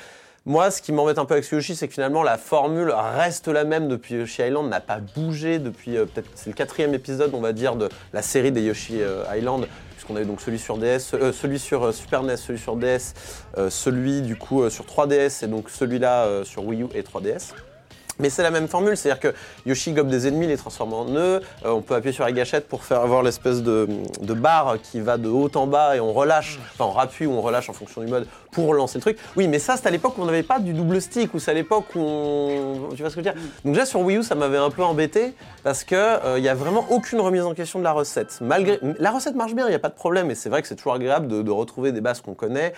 [0.45, 3.65] Moi, ce qui m'embête un peu avec Yoshi, c'est que finalement la formule reste la
[3.65, 7.41] même depuis Yoshi Island, n'a pas bougé depuis euh, peut-être c'est le quatrième épisode, on
[7.41, 10.79] va dire, de la série des Yoshi euh, Island, puisqu'on a eu donc celui sur
[10.79, 11.01] DS,
[11.33, 13.15] celui sur Super NES, celui sur DS,
[13.71, 17.55] celui du coup sur 3DS et donc celui-là sur Wii U et 3DS.
[18.19, 19.35] Mais c'est la même formule, c'est-à-dire que
[19.67, 21.41] Yoshi gobe des ennemis, les transforme en nœuds.
[21.65, 23.89] euh, on peut appuyer sur la gâchette pour faire avoir l'espèce de,
[24.23, 27.33] de barre qui va de haut en bas et on relâche, enfin on rappuie ou
[27.33, 29.19] on relâche en fonction du mode pour lancer le truc.
[29.37, 31.51] Oui, mais ça c'est à l'époque où on n'avait pas du double stick ou c'est
[31.51, 32.89] à l'époque où on.
[32.95, 33.43] Tu vois ce que je veux dire?
[33.65, 36.49] Donc déjà sur Wii U ça m'avait un peu embêté parce que euh, il y
[36.49, 38.39] a vraiment aucune remise en question de la recette.
[38.41, 40.69] Malgré la recette marche bien, il n'y a pas de problème et c'est vrai que
[40.69, 42.73] c'est toujours agréable de, de retrouver des bases qu'on connaît.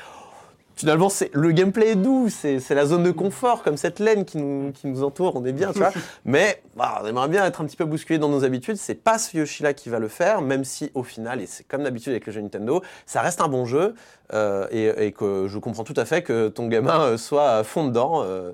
[0.78, 4.24] Finalement, c'est le gameplay est doux, c'est c'est la zone de confort, comme cette laine
[4.24, 5.90] qui nous, qui nous entoure, on est bien, tu vois.
[6.24, 8.76] Mais bah, on aimerait bien être un petit peu bousculé dans nos habitudes.
[8.76, 11.82] C'est pas ce Yoshi-là qui va le faire, même si au final, et c'est comme
[11.82, 13.96] d'habitude avec les jeux Nintendo, ça reste un bon jeu
[14.32, 17.64] euh, et, et que je comprends tout à fait que ton gamin euh, soit à
[17.64, 18.22] fond dedans.
[18.24, 18.52] euh,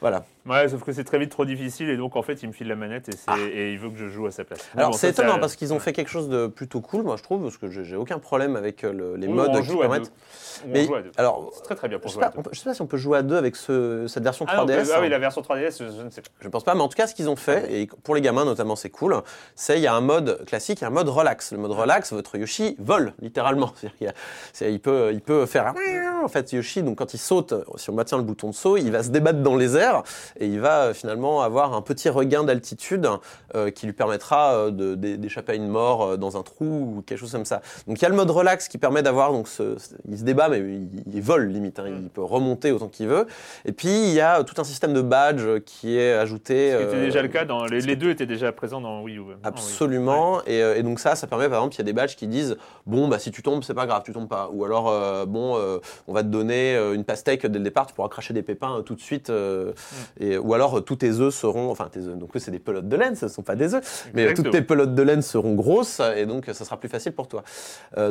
[0.00, 0.24] voilà.
[0.46, 2.68] Ouais, sauf que c'est très vite trop difficile et donc en fait il me file
[2.68, 4.60] la manette et, et il veut que je joue à sa place.
[4.74, 4.78] Ah.
[4.78, 7.22] Alors bon, c'est étonnant parce qu'ils ont fait quelque chose de plutôt cool, moi je
[7.22, 10.10] trouve, parce que j'ai aucun problème avec le- les modes on qui joue à permettent.
[10.66, 11.12] Mais joue à deux.
[11.18, 12.38] alors, C'est très très bien je pour sais, jouer à pas, deux.
[12.40, 14.46] on peut- je sais pas si on peut jouer à deux avec ce- cette version
[14.48, 14.90] Ah, non, 3DS.
[14.94, 16.30] ah oui, la version 3DS, je, je ne sais pas.
[16.40, 18.46] Je pense pas, mais en tout cas, ce qu'ils ont fait, et pour les gamins
[18.46, 19.16] notamment, c'est cool,
[19.54, 21.52] c'est il y a un mode classique et un mode relax.
[21.52, 23.72] Le mode relax, votre Yoshi vole, littéralement.
[23.76, 25.74] C'est-à-dire qu'il y a- il, peut, il peut faire...
[26.22, 28.90] En fait, Yoshi, donc quand il saute, si on maintient le bouton de saut, il
[28.92, 30.02] va se débattre dans les airs
[30.38, 33.08] et il va euh, finalement avoir un petit regain d'altitude
[33.54, 37.18] euh, qui lui permettra euh, d'échapper à une mort euh, dans un trou ou quelque
[37.18, 37.62] chose comme ça.
[37.86, 39.32] Donc il y a le mode relax qui permet d'avoir...
[39.32, 41.78] donc ce, ce- Il se débat, mais il, il vole limite.
[41.78, 43.26] hein, il peut remonter autant qu'il veut.
[43.64, 46.72] Et puis, il y a tout un système de badge qui est ajouté...
[46.72, 49.22] C'était euh, déjà le cas, dans, les, les deux étaient déjà présents dans Wii U.
[49.42, 50.42] Ah, Absolument.
[50.46, 52.26] Et, euh, et donc ça, ça permet par exemple, il y a des badges qui
[52.26, 54.50] disent bon bah si tu tombes, c'est pas grave, tu tombes pas.
[54.52, 57.86] Ou alors euh, bon, euh, on va te donner euh, une pastèque dès le départ,
[57.86, 59.32] tu pourras cracher des pépins tout de suite.
[60.20, 62.88] et, ou alors tous tes œufs seront, enfin tes œufs, donc eux c'est des pelotes
[62.88, 65.54] de laine, ce ne sont pas des œufs, mais toutes tes pelotes de laine seront
[65.54, 67.42] grosses et donc ça sera plus facile pour toi.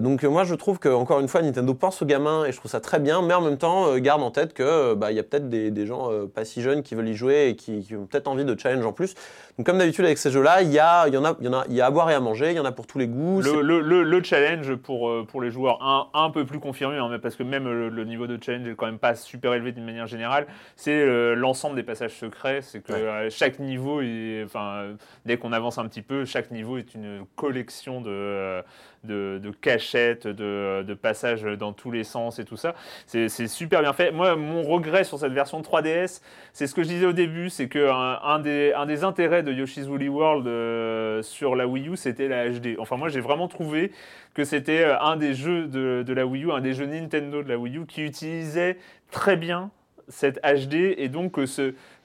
[0.02, 2.72] Donc moi je trouve que encore une fois Nintendo pense aux gamins et je trouve
[2.72, 5.24] ça très bien, mais en même temps garde en tête que euh, bah y a
[5.24, 8.06] peut-être des, des gens pas si jeunes qui veulent y jouer et qui, qui ont
[8.06, 9.16] peut-être envie de challenge en plus.
[9.58, 11.50] Donc comme d'habitude avec ces jeux-là, il y a, il y en a, il y
[11.50, 12.98] en a, y a à boire et à manger, il y en a pour tous
[12.98, 13.42] les goûts.
[13.42, 17.36] Le, le, le, le challenge pour, pour les joueurs un, un peu plus hein, parce
[17.36, 20.08] que même le, le niveau de challenge est quand même pas super élevé d'une manière
[20.08, 23.00] générale, c'est euh, l'ensemble des passages passage secret, c'est que Ouais.
[23.00, 24.02] euh, chaque niveau,
[24.46, 24.94] enfin, euh,
[25.26, 28.62] dès qu'on avance un petit peu, chaque niveau est une collection de, euh,
[29.04, 32.76] de, cachettes, de, passages dans tous les sens et tout ça.
[33.06, 34.12] C'est super bien fait.
[34.12, 36.22] Moi, mon regret sur cette version 3DS,
[36.54, 40.10] c'est ce que je disais au début, c'est que un, des, intérêts de Yoshi's Woolly
[40.10, 42.76] World euh, sur la Wii U, c'était la HD.
[42.80, 43.92] Enfin, moi, j'ai vraiment trouvé
[44.34, 47.50] que c'était euh, un des jeux de la Wii U, un des jeux Nintendo de
[47.50, 48.78] la Wii U qui utilisait
[49.12, 49.72] très bien
[50.10, 51.46] cette HD et donc euh,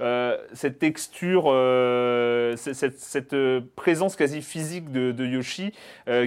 [0.01, 3.37] euh, cette texture, euh, cette,
[3.75, 5.73] présence quasi physique de, Yoshi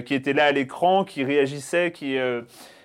[0.04, 2.16] qui était là à l'écran, qui réagissait, qui...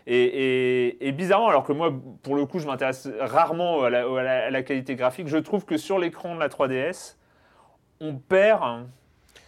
[0.07, 5.27] et, bizarrement, alors que moi, pour le coup, je m'intéresse rarement à la qualité graphique,
[5.27, 7.17] je trouve que sur l'écran de la 3DS,
[7.99, 8.87] on perd,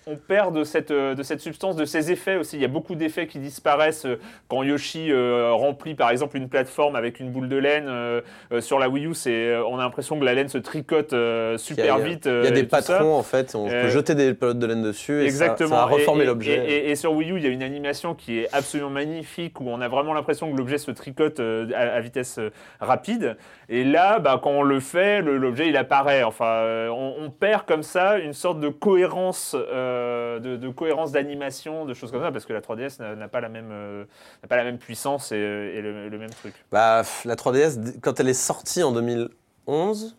[0.08, 2.58] on perd de cette, euh, de cette substance, de ces effets aussi.
[2.58, 6.48] Il y a beaucoup d'effets qui disparaissent euh, quand Yoshi euh, remplit par exemple une
[6.50, 7.86] plateforme avec une boule de laine.
[7.88, 8.22] euh,
[8.60, 11.86] sur la Wii U, c'est, on a l'impression que la laine se tricote euh, super
[11.86, 12.26] il y a- vite.
[12.26, 12.78] Il y a des ça.
[12.82, 15.70] patrons en fait, on peut jeter des pelotes de laine dessus et Exactement.
[15.70, 16.66] ça, va reformer Et- et- l'objet.
[16.68, 19.70] Et, et sur Wii U, il y a une animation qui est absolument magnifique, où
[19.70, 22.40] on a vraiment l'impression que l'objet se tricote à, à vitesse
[22.80, 23.38] rapide.
[23.70, 26.24] Et là, bah, quand on le fait, l'objet il apparaît.
[26.24, 29.95] Enfin, on, on perd comme ça une sorte de cohérence, euh,
[30.40, 33.50] de, de cohérence d'animation, de choses comme ça, parce que la 3DS n'a pas la
[33.50, 34.06] même, euh,
[34.50, 36.54] pas la même puissance et, et le, le même truc.
[36.72, 40.16] Bah, la 3DS, d- quand elle est sortie en 2011,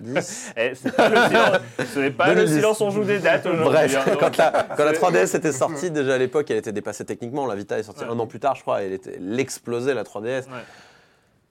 [0.00, 1.58] 10, Eh, c'est pas le silence-
[1.94, 2.54] ce n'est pas le 2010.
[2.54, 3.72] silence, on joue des dates aujourd'hui.
[3.72, 6.72] Bref, hein, donc- quand la, quand la 3DS était sortie, déjà à l'époque, elle était
[6.72, 7.46] dépassée techniquement.
[7.46, 8.10] La Vita est sortie Ouais.
[8.10, 9.18] un an plus tard, je crois, et elle était
[9.94, 10.44] la 3DS.
[10.46, 10.62] Ouais.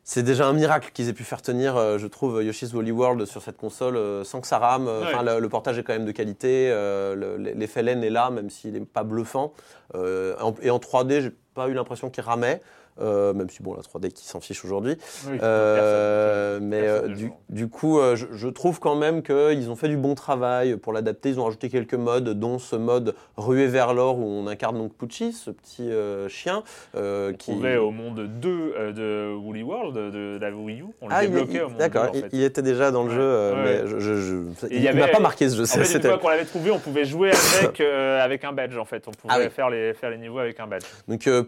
[0.10, 3.26] C'est déjà un miracle qu'ils aient pu faire tenir, euh, je trouve, Yoshi's Woolly World
[3.26, 4.88] sur cette console euh, sans que ça rame.
[4.88, 5.08] Euh, Ouais.
[5.14, 6.70] Enfin, le, le portage est quand même de qualité.
[6.70, 9.52] le- L'effet laine est là, même s'il n'est pas bluffant.
[9.94, 12.62] Et en 3D, j'ai pas eu l'impression qu'il ramait.
[13.02, 14.96] Euh, même si bon la 3D qui s'en fiche aujourd'hui
[15.30, 19.76] Oui, Euh, mais personne euh, ne du, coup, je, je trouve quand même qu'ils ont
[19.76, 21.30] fait du bon travail pour l'adapter.
[21.30, 24.94] Ils ont rajouté quelques modes, dont ce mode rué vers l'or où on incarne donc
[24.94, 25.90] Pucci, ce petit
[26.30, 26.64] chien
[26.96, 27.52] On qui.
[27.52, 30.86] trouvait au monde 2 euh, de Woolly World, de, de la Wii U.
[31.02, 32.30] On Ah, il, débloquait il- au monde 2, d'accord, en il, fait.
[32.34, 35.50] il était déjà dans le jeu, ouais, mais je, je- il y m'a pas marqué
[35.50, 35.64] ce jeu.
[35.64, 37.32] En fait, une fois qu'on l'avait trouvé, on pouvait jouer
[37.62, 37.82] avec,
[38.22, 39.04] avec un badge, en fait.
[39.08, 39.50] On pouvait Ah oui.
[39.50, 40.84] faire, les, faire les niveaux avec un badge.
[41.08, 41.44] Donc euh,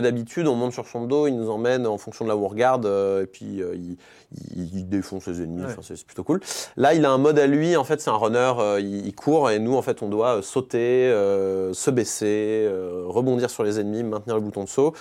[0.00, 2.48] d'habitude, on monte sur son dos, il nous emmène en fonction de là où on
[2.48, 3.96] regarde, euh, et puis euh, il,
[4.56, 5.68] il- il défonce ses ennemis, Ouais.
[5.70, 6.40] enfin, c'est plutôt cool.
[6.76, 9.14] Là, il a un mode à lui, en fait, c'est un runner, euh, il, il
[9.14, 11.10] court, et nous, en fait, on doit sauter,
[11.72, 12.70] se baisser,
[13.06, 14.94] rebondir sur les ennemis, maintenir le bouton de saut,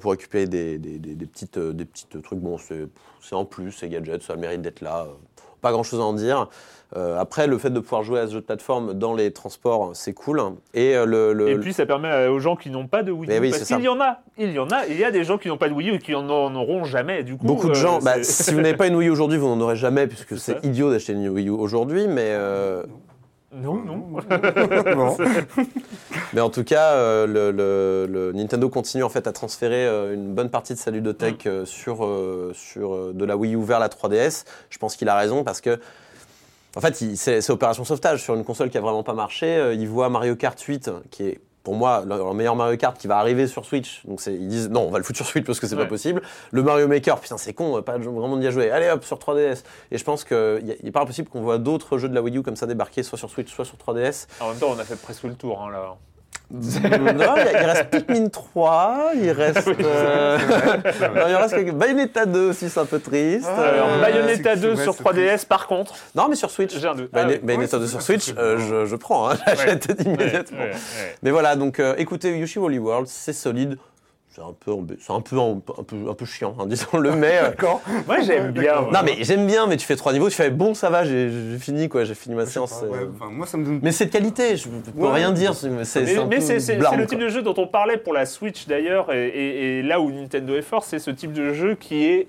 [0.00, 2.38] pour récupérer des, des- des- des petites, des petites trucs.
[2.40, 5.06] Bon, c'est en plus, c'est gadget, ça a le mérite d'être là.
[5.62, 6.48] Pas grand chose à en dire.
[6.94, 9.90] Euh, après, le fait de pouvoir jouer à ce jeu de plateforme dans les transports,
[9.94, 10.40] c'est cool.
[10.72, 13.10] Et euh, le, le- Et puis, ça permet euh, aux gens qui n'ont pas de
[13.10, 13.32] Wii U.
[13.32, 13.74] Mais oui, parce c'est ça.
[13.76, 14.18] qu'il y en a.
[14.38, 14.86] Il y en a.
[14.86, 16.54] Il y a des gens qui n'ont pas de Wii U et qui en, en
[16.54, 17.24] auront jamais.
[17.24, 19.36] Du coup, Beaucoup de euh, gens, bah, si vous n'avez pas une Wii U aujourd'hui,
[19.36, 22.84] vous n'en aurez jamais, puisque C'est idiot d'acheter une Wii U aujourd'hui, mais, euh,
[23.52, 24.04] Non, non.
[24.96, 25.16] Non.
[26.32, 30.14] mais en tout cas, euh, le, le- le Nintendo continue en fait à transférer euh,
[30.14, 31.48] une bonne partie de sa ludothèque Mm.
[31.48, 34.44] euh, sur, euh, sur euh, de la Wii U vers la 3DS.
[34.70, 35.78] Je pense qu'il a raison parce que,
[36.76, 39.46] en fait, c'est opération sauvetage sur une console qui a vraiment pas marché.
[39.56, 42.96] Euh, il voit Mario Kart 8, qui est pour moi le, le meilleur Mario Kart
[42.96, 44.06] qui va arriver sur Switch.
[44.06, 45.82] Donc ils disent non, on va le foutre sur Switch parce que c'est Ouais.
[45.82, 46.22] pas possible.
[46.52, 48.70] Le Mario Maker, putain c'est con, pas de- vraiment d'y jouer.
[48.70, 49.64] Allez hop sur 3DS.
[49.90, 52.42] Et je pense qu'il n'est pas impossible qu'on voit d'autres jeux de la Wii U
[52.42, 54.28] comme ça débarquer soit sur Switch, soit sur 3DS.
[54.40, 55.60] En même temps, on a fait presque le tour.
[55.62, 55.96] Hein, là.
[56.50, 59.66] Non, il, reste Pikmin 3, il reste.
[59.68, 63.46] euh, non, il reste quelques- Bayonetta 2 aussi, c'est un peu triste.
[63.48, 66.50] Ah, Alors, Euh, Bayonetta c'est- 2 c'est- sur c'est 3DS, par contre, Non, mais sur
[66.50, 66.76] Switch.
[66.78, 67.10] j'ai un doute.
[67.10, 67.40] Bayonne- Ah oui.
[67.42, 70.58] Bayonetta Ouais, 2 c'est- sur Switch, euh, je, je prends, hein, j'achète immédiatement.
[70.58, 71.14] Ouais, ouais, ouais.
[71.22, 73.76] Mais voilà, donc euh, écoutez, Yoshi Woolly World, c'est solide.
[74.36, 77.12] C'est un peu, c'est un peu, un peu, un peu, un peu chiant, hein, disons-le,
[77.12, 77.40] mais.
[77.40, 77.80] D'accord.
[78.06, 78.82] Moi, j'aime bien.
[78.92, 81.30] non, mais j'aime bien, mais tu fais trois niveaux, tu fais bon, ça va, j'ai
[81.58, 82.80] fini, quoi, j'ai fini ma séance.
[82.80, 83.06] pas, euh.
[83.06, 83.80] ouais, moi, ça me donne.
[83.82, 85.10] Mais c'est de qualité, je peux Ouais.
[85.10, 88.26] rien dire, c'est c'est- Mais, c'est le type de jeu dont on parlait pour la
[88.26, 91.74] Switch d'ailleurs, et, et- et là où Nintendo est fort, c'est ce type de jeu
[91.74, 92.26] qui est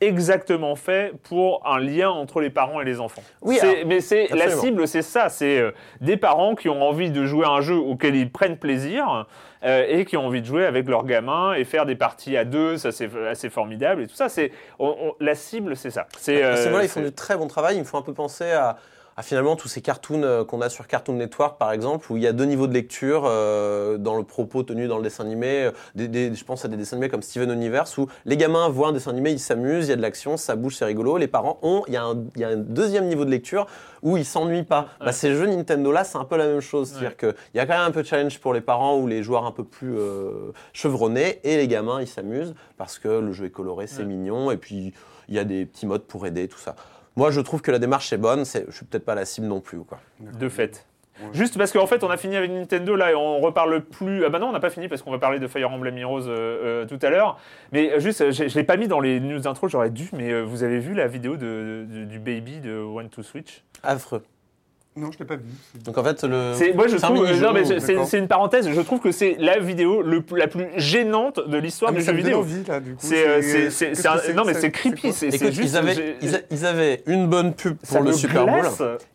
[0.00, 3.22] exactement fait pour un lien entre les parents et les enfants.
[3.42, 7.10] Oui, alors, mais c'est la cible, c'est ça, c'est euh, des parents qui ont envie
[7.10, 9.26] de jouer à un jeu auquel ils prennent plaisir
[9.64, 12.44] euh, et qui ont envie de jouer avec leurs gamins et faire des parties à
[12.44, 14.28] deux, ça c'est assez formidable et tout ça.
[14.28, 14.52] C'est
[15.20, 16.06] la cible, c'est ça.
[16.18, 17.76] C'est euh, niveau-là, ils font du très bon travail.
[17.76, 18.78] Ils me font un peu penser à,
[19.18, 22.22] à finalement tous ces cartoons euh, qu'on a sur Cartoon Network, par exemple, où il
[22.22, 25.64] y a deux niveaux de lecture euh, dans le propos tenu dans le dessin animé.
[25.64, 28.68] euh, Des, des- je pense à des dessins animés comme Steven Universe, où les gamins
[28.68, 31.16] voient un dessin animé, ils s'amusent, il y a de l'action, ça bouge, c'est rigolo.
[31.16, 33.66] Les parents ont, il y, a un, il y a un deuxième niveau de lecture
[34.02, 34.86] où ils s'ennuient pas.
[35.00, 36.90] Bah, ces jeux Nintendo-là, c'est un peu la même chose.
[36.90, 39.24] C'est-à-dire qu'il y a quand même un peu de challenge pour les parents ou les
[39.24, 43.46] joueurs un peu plus euh, chevronnés, et les gamins, ils s'amusent parce que le jeu
[43.46, 44.04] est coloré, c'est Ouais.
[44.04, 44.94] mignon, et puis
[45.28, 46.76] il y a des petits modes pour aider, tout ça.
[47.18, 48.44] Moi, je trouve que la démarche est bonne.
[48.44, 49.98] C'est, je suis peut-être pas la cible non plus, quoi.
[50.20, 50.86] de fait.
[51.32, 54.24] Juste parce qu'en fait, on a fini avec Nintendo là et on reparle plus.
[54.24, 56.28] Ah bah non, on n'a pas fini parce qu'on va parler de Fire Emblem Heroes
[56.28, 57.40] euh, euh, tout à l'heure.
[57.72, 60.08] Mais euh, juste, je, je l'ai pas mis dans les news intro, j'aurais dû.
[60.12, 63.64] Mais euh, vous avez vu la vidéo de, de- du baby de One to Switch?
[63.82, 64.22] Affreux.
[64.98, 65.42] Non, je l'ai pas vu.
[65.84, 66.52] Donc en fait, le.
[66.54, 68.68] C'est, moi, je c'est un trouve, non, mais c'est, une parenthèse.
[68.70, 72.04] Je trouve que c'est la vidéo le, plus- la plus gênante de l'histoire Ah, du
[72.04, 72.38] jeu vidéo.
[72.40, 72.98] envie, là, du coup.
[73.00, 75.12] C'est, euh, c'est, c'est, qu'est-ce c'est un- que non, mais c'est creepy.
[75.12, 75.70] C'est, Écoute, juste.
[75.72, 78.64] ils, avaient, j'ai- ils, a- ils avaient une bonne pub ça pour le Super Bowl.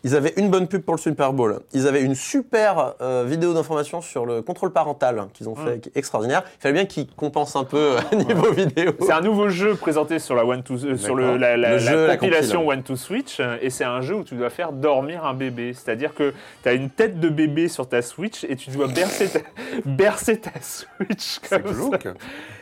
[0.04, 1.60] Ils avaient une bonne pub pour le Super Bowl.
[1.74, 5.90] Ils avaient une super euh, vidéo d'information sur le contrôle parental qu'ils ont fait, qui
[5.90, 6.44] est extraordinaire.
[6.60, 8.92] Il fallait bien qu'ils compensent un peu à niveau vidéo.
[9.02, 12.68] C'est un nouveau jeu présenté sur la One to euh, sur le, la, compilation.
[12.68, 15.73] One to Switch euh, et c'est un jeu où tu dois faire dormir un bébé.
[15.74, 16.34] C'est-à-dire que
[16.64, 19.40] tu as une tête de bébé sur ta Switch et tu dois bercer ta,
[19.86, 21.98] bercer ta Switch C'est comme ça.
[21.98, 22.08] glauque.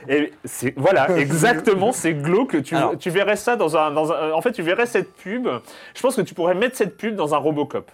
[0.07, 2.61] Et c'est voilà, exactement, c'est glauque.
[2.63, 5.47] Tu, Alors- tu verrais ça dans un, dans un- en fait, tu verrais cette pub.
[5.95, 7.91] Je pense que tu pourrais mettre cette pub dans un Robocop.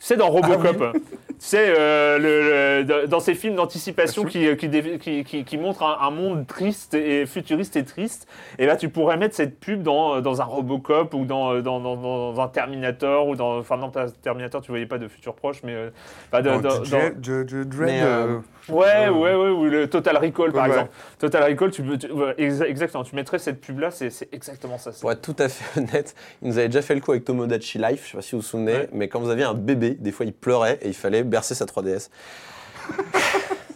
[0.00, 1.00] Tu sais, dans Robocop, tu
[1.38, 5.98] sais, euh, le- le- dans ces films d'anticipation qui, qui, qui, qui- qui montrent un,
[6.06, 10.20] un monde triste et futuriste et triste, et là, tu pourrais mettre cette pub dans,
[10.20, 14.06] dans un Robocop ou dans, dans, dans, dans un Terminator ou dans, enfin non, pas
[14.10, 15.90] Terminator, tu voyais pas de futur proche, mais euh,
[16.32, 19.64] de- Dans dans- DJ dans- Je- je- Dread, Mais, euh, euh, Ouais, ouais, ouais, ou
[19.64, 20.68] le Total Recall par Ouais.
[20.68, 20.90] exemple.
[21.18, 24.90] Total Recall, tu tu- ouais, exactement, tu mettrais cette pub là, c'est exactement ça.
[25.00, 27.78] Pour être tout à fait honnête, ils nous avaient déjà fait le coup avec Tomodachi
[27.78, 28.88] Life, je sais pas si vous vous souvenez, Ouais.
[28.92, 31.64] mais quand vous aviez un bébé, des fois il pleurait et il fallait bercer sa
[31.64, 32.08] 3DS.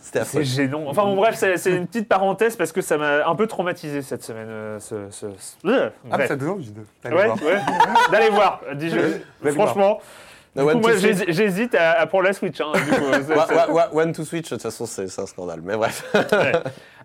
[0.03, 0.45] C'était affreux.
[0.45, 0.85] C'est gênant.
[0.89, 4.23] Enfin bon, bref, c'est une petite parenthèse parce que ça m'a un peu traumatisé cette
[4.23, 4.49] semaine.
[4.49, 6.73] euh, ce, ce- ce- Ah, mais ça donne envie
[7.03, 7.43] d'aller Ouais, voir.
[7.43, 7.59] ouais.
[8.11, 8.99] D'aller voir, dis-je.
[9.53, 10.01] Franchement,
[10.55, 10.91] No du coup, moi
[11.29, 12.61] j'hésite à, à prendre la Switch.
[12.61, 15.61] hein, du coup, One to Switch, de toute façon, c'est c'est un scandale.
[15.65, 16.05] Mais bref.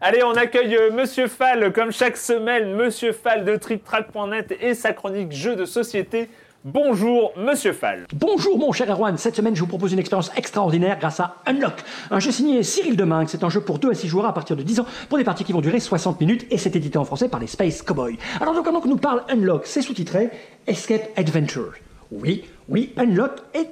[0.02, 4.92] Allez, on accueille euh, Monsieur Fall, comme chaque semaine, Monsieur Fall de TrickTrack.net et sa
[4.92, 6.30] chronique jeux de société.
[6.66, 8.08] Bonjour, Monsieur Fall.
[8.14, 11.84] Bonjour mon cher Erwan, cette semaine je vous propose une expérience extraordinaire grâce à Unlock,
[12.10, 14.56] un jeu signé Cyril Demingue, c'est un jeu pour 2 à 6 joueurs à partir
[14.56, 17.06] de 10 ans pour des parties qui vont durer 60 minutes et c'est édité en
[17.06, 18.18] français par les Space Cowboys.
[18.42, 20.30] Alors donc que nous parle Unlock, c'est sous-titré
[20.66, 21.74] Escape Adventure.
[22.12, 23.70] Oui, oui, Unlock est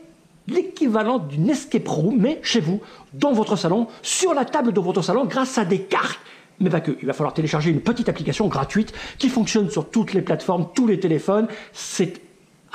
[0.47, 2.81] l'équivalent d'une escape room, mais chez vous,
[3.13, 6.19] dans votre salon, sur la table de votre salon, grâce à des cartes.
[6.59, 10.13] Mais pas que, il va falloir télécharger une petite application gratuite qui fonctionne sur toutes
[10.13, 11.47] les plateformes, tous les téléphones.
[11.73, 12.24] C'est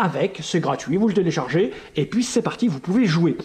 [0.01, 3.37] avec, c'est gratuit, vous le téléchargez, et puis c'est parti, vous pouvez jouer.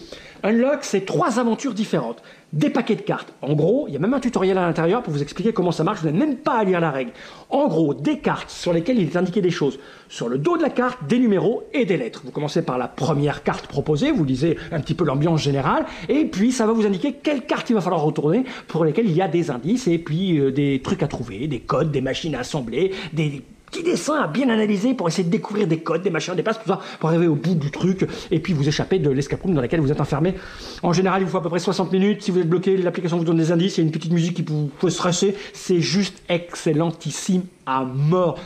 [0.42, 2.22] Unlock, c'est trois aventures différentes.
[2.52, 3.32] Des paquets de cartes.
[3.42, 5.82] En gros, il y a même un tutoriel à l'intérieur pour vous expliquer comment ça
[5.82, 7.10] marche, vous n'avez même pas à lire la règle.
[7.50, 9.78] En gros, des cartes sur lesquelles il est indiqué des choses.
[10.08, 12.22] Sur le dos de la carte, des numéros et des lettres.
[12.24, 16.24] Vous commencez par la première carte proposée, vous lisez un petit peu l'ambiance générale, et
[16.24, 19.22] puis ça va vous indiquer quelles cartes il va falloir retourner, pour lesquelles il y
[19.22, 22.40] a des indices, et puis euh, des trucs à trouver, des codes, des machines à
[22.40, 23.42] assembler, des
[23.86, 26.68] dessins à bien analyser pour essayer de découvrir des codes, des machins, des passes, tout
[26.68, 29.60] ça, pour arriver au bout du truc et puis vous échapper de l'escape room dans
[29.60, 30.34] laquelle vous êtes enfermé.
[30.82, 32.22] En général, il faut à peu près 60 minutes.
[32.22, 34.34] Si vous êtes bloqué, l'application vous donne des indices, il y a une petite musique
[34.34, 35.36] qui vous fait stresser.
[35.52, 38.38] C'est juste excellentissime à mort.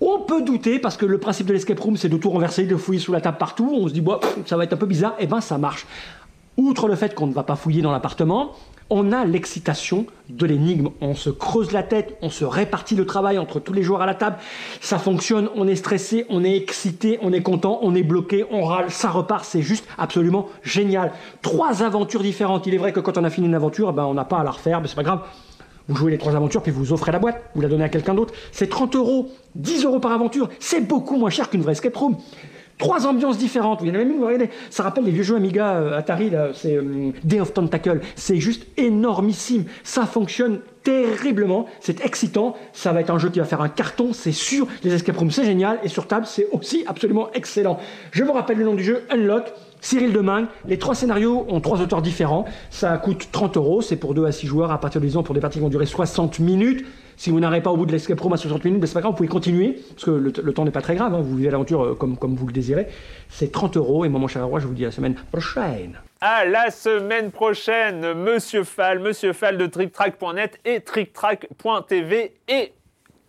[0.00, 2.76] On peut douter parce que le principe de l'escape room, c'est de tout renverser, de
[2.76, 3.72] fouiller sous la table partout.
[3.72, 5.14] On se dit, pff, ça va être un peu bizarre.
[5.20, 5.86] Et ben, ça marche.
[6.56, 8.52] Outre le fait qu'on ne va pas fouiller dans l'appartement,
[8.94, 10.90] on a l'excitation de l'énigme.
[11.00, 14.06] On se creuse la tête, on se répartit le travail entre tous les joueurs à
[14.06, 14.36] la table.
[14.82, 18.64] Ça fonctionne, on est stressé, on est excité, on est content, on est bloqué, on
[18.64, 19.46] râle, ça repart.
[19.46, 21.12] C'est juste absolument génial.
[21.40, 22.66] Trois aventures différentes.
[22.66, 24.44] Il est vrai que quand on a fini une aventure, ben, on n'a pas à
[24.44, 25.22] la refaire, mais c'est pas grave.
[25.88, 28.12] Vous jouez les trois aventures, puis vous offrez la boîte, vous la donnez à quelqu'un
[28.12, 28.34] d'autre.
[28.52, 30.50] C'est 30 euros, 10 euros par aventure.
[30.60, 32.18] C'est beaucoup moins cher qu'une vraie escape room.
[32.82, 33.78] Trois ambiances différentes.
[33.82, 36.30] Il y en a même vous regardez, ça rappelle les vieux jeux Amiga euh, Atari,
[36.30, 38.00] là, c'est euh, Day of Tentacle.
[38.16, 39.66] C'est juste énormissime.
[39.84, 41.66] Ça fonctionne terriblement.
[41.78, 42.56] C'est excitant.
[42.72, 44.66] Ça va être un jeu qui va faire un carton, c'est sûr.
[44.82, 45.78] Les escape rooms, c'est génial.
[45.84, 47.78] Et sur table, c'est aussi absolument excellent.
[48.10, 49.52] Je vous rappelle le nom du jeu, Unlock.
[49.80, 52.46] Cyril Demingue, les trois scénarios ont trois auteurs différents.
[52.70, 55.22] Ça coûte 30 euros, c'est pour 2 à 6 joueurs à partir de 10 ans
[55.24, 56.84] pour des parties qui vont durer 60 minutes.
[57.22, 59.00] Si vous n'arrivez pas au bout de l'escape room à 60 minutes, ben c'est pas
[59.00, 61.50] grave, vous pouvez continuer, parce que le, temps n'est pas très grave, hein, vous vivez
[61.50, 62.88] l'aventure euh, comme, vous le désirez.
[63.28, 66.00] C'est 30 euros, et moi mon cher roi, je vous dis à la semaine prochaine.
[66.20, 72.72] À la semaine prochaine, Monsieur Fall, Monsieur Fall de TrickTrack.net et TrickTrack.tv et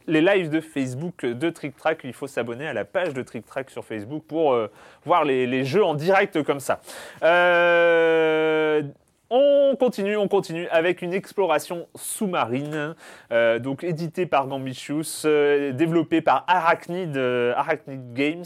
[0.07, 2.01] les lives de Facebook de TrickTrack.
[2.03, 4.71] Il faut s'abonner à la page de TrickTrack sur Facebook pour euh,
[5.05, 6.81] voir les, les jeux en direct comme ça.
[7.21, 8.81] Euh,
[9.35, 12.93] on continue, on continue avec une exploration sous-marine,
[13.31, 18.45] euh, donc éditée par Gambitious, euh, développée par Arachnid, euh, Arachnid Games.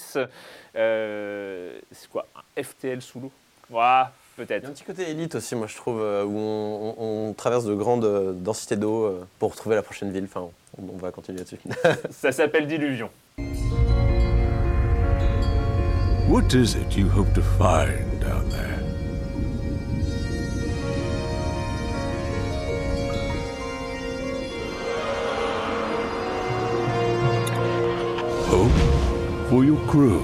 [0.75, 3.31] Euh, c'est quoi Un FTL sous l'eau?
[3.69, 4.65] Il y peut-être.
[4.65, 7.65] a un petit côté élite aussi, moi je trouve, euh, où on, on- on traverse
[7.65, 10.25] de grandes densités d'eau euh, pour retrouver la prochaine ville.
[10.25, 10.47] Enfin,
[10.79, 11.59] on, on va continuer là-dessus.
[12.11, 13.09] Ça s'appelle Diluvion.
[16.29, 18.76] What is it you hope to find down there?
[29.49, 30.21] For your crew.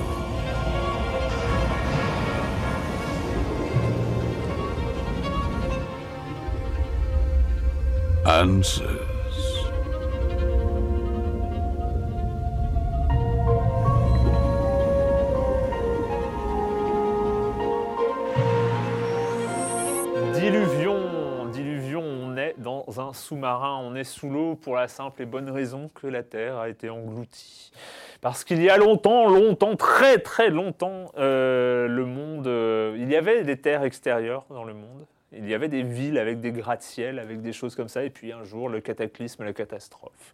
[8.26, 9.13] Answers.
[20.34, 25.26] Diluvion, diluvion, on est dans un sous-marin, on est sous l'eau pour la simple et
[25.26, 27.72] bonne raison que la Terre a été engloutie.
[28.24, 33.17] Parce qu'il y a longtemps, longtemps, très très longtemps, euh, le monde, euh, il y
[33.17, 35.05] avait des terres extérieures dans le monde.
[35.36, 38.32] Il y avait des villes avec des gratte-ciel, avec des choses comme ça, et puis
[38.32, 40.34] un jour, le cataclysme, la catastrophe.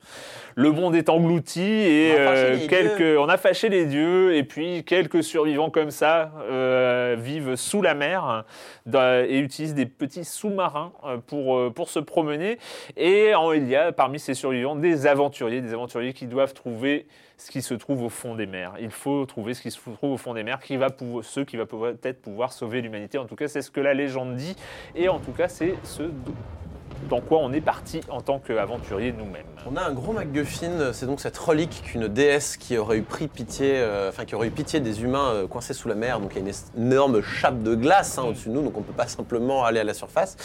[0.55, 3.19] Le monde est englouti et On a fâché euh, les quelques, dieux.
[3.19, 7.95] on a fâché les dieux, et puis quelques survivants comme ça euh, vivent sous la
[7.95, 8.43] mer
[8.93, 10.91] et utilisent des petits sous-marins
[11.27, 12.59] pour, pour se promener.
[12.97, 17.07] Et en- il y a parmi ces survivants des aventuriers, des aventuriers qui doivent trouver
[17.39, 18.73] ce qui se trouve au fond des mers.
[18.79, 21.45] Il faut trouver ce qui se trouve au fond des mers, qui va pouvoir, ceux
[21.45, 23.17] qui va peut-être pouvoir sauver l'humanité.
[23.17, 24.55] En tout cas, c'est ce que la légende dit.
[24.93, 26.11] Et en tout cas, c'est ce
[27.09, 29.45] dans quoi on est parti en tant qu'aventurier nous-mêmes.
[29.65, 33.29] On a un gros MacGuffin, c'est donc cette relique qu'une déesse qui aurait eu pris
[33.29, 36.19] pitié, euh, enfin qui aurait eu pitié des humains euh, coincés sous la mer.
[36.19, 38.81] Donc il y a une énorme chape de glace hein, au-dessus de nous, donc on
[38.81, 40.35] ne peut pas simplement aller à la surface.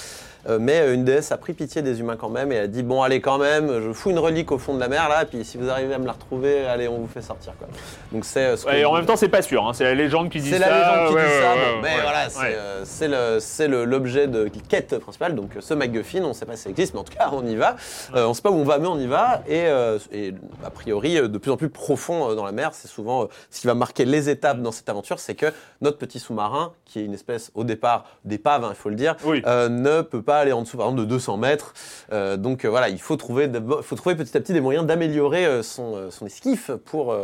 [0.49, 2.83] Euh, mais euh, une déesse a pris pitié des humains quand même et a dit
[2.83, 5.27] bon allez quand même, je fous une relique au fond de la mer là, et
[5.27, 7.67] puis si vous arrivez à me la retrouver, allez on vous fait sortir quoi.
[8.13, 9.67] Donc c'est euh, ce Ouais, et en même temps, c'est pas sûr.
[9.67, 10.57] hein, C'est la légende qui dit ça.
[10.57, 14.99] c'est la légende qui Ouais, dit ouais, ça, bon, mais voilà, c'est l'objet de quête
[14.99, 15.35] principale.
[15.35, 17.45] Donc ce MacGuffin, on ne sait pas si ça existe, mais en tout cas on
[17.47, 17.77] y va.
[18.15, 19.43] Euh, on ne sait pas où on va, mais on y va.
[19.49, 20.35] Et, euh, et
[20.65, 23.67] a priori, de plus en plus profond dans la mer, c'est souvent euh, ce qui
[23.67, 25.47] va marquer les étapes dans cette aventure, c'est que
[25.81, 29.17] notre petit sous-marin, qui est une espèce au départ d'épave, hein, il faut le dire,
[29.25, 29.43] Oui.
[29.45, 31.75] ne peut pas aller en dessous, par exemple, de 200 mètres.
[32.13, 33.51] Euh, donc euh, voilà, il faut trouver,
[33.83, 37.17] faut trouver petit à petit des moyens d'améliorer euh, son, son esquif pour,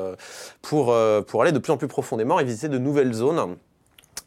[0.62, 0.94] pour,
[1.26, 3.56] pour aller de plus en plus profondément et visiter de nouvelles zones.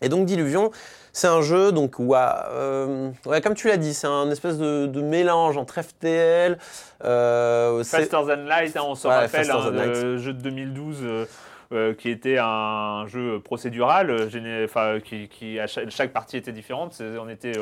[0.02, 0.72] Et donc Diluvion,
[1.14, 4.86] c'est un jeu donc où, euh, ouais, comme tu l'as dit, c'est un espèce de,
[4.88, 6.58] de mélange entre FTL.
[7.04, 11.26] Euh, Faster Than Light, hein, on se Ouais, rappelle, Faster hein, jeu de 2012 euh,
[11.72, 16.52] euh, qui était un jeu procédural, géné- enfin, qui, qui à chaque, chaque partie était
[16.52, 17.02] différente.
[17.22, 17.54] On était,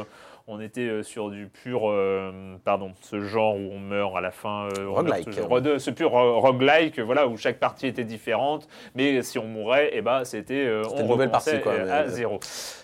[0.47, 2.31] on était euh, sur du pur, euh,
[2.65, 4.67] pardon, ce genre où on meurt à la fin.
[4.77, 5.29] euh, Roguelike.
[5.79, 10.01] Ce pur euh, roguelike, voilà, où chaque partie était différente, mais si on mourait, eh
[10.01, 12.39] ben, c'était, on une nouvelle partie, quoi, mais- à zéro.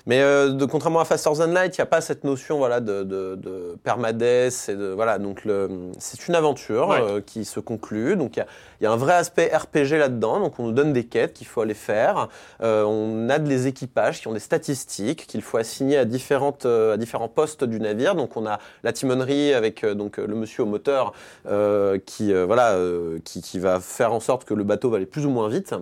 [0.06, 3.04] Mais de, contrairement à Faster Than Light, il n'y a pas cette notion voilà, de,
[3.04, 4.70] de, de permadeath.
[4.70, 5.44] Et de, voilà, donc
[6.00, 7.22] c'est une aventure Ouais.
[7.26, 8.16] qui se conclut.
[8.16, 8.46] Donc il y a,
[8.80, 10.40] il y a un vrai aspect RPG là-dedans.
[10.40, 12.30] Donc on nous donne des quêtes qu'il faut aller faire.
[12.62, 16.94] Euh, on a des équipages qui ont des statistiques qu'il faut assigner à, différentes, euh,
[16.94, 18.16] à différents postes du navire.
[18.16, 21.14] Donc on a la timonerie avec euh, donc, euh, le monsieur au moteur
[21.48, 22.78] euh, qui, voilà,
[23.24, 25.74] qui va faire en sorte que le bateau va aller plus ou moins vite.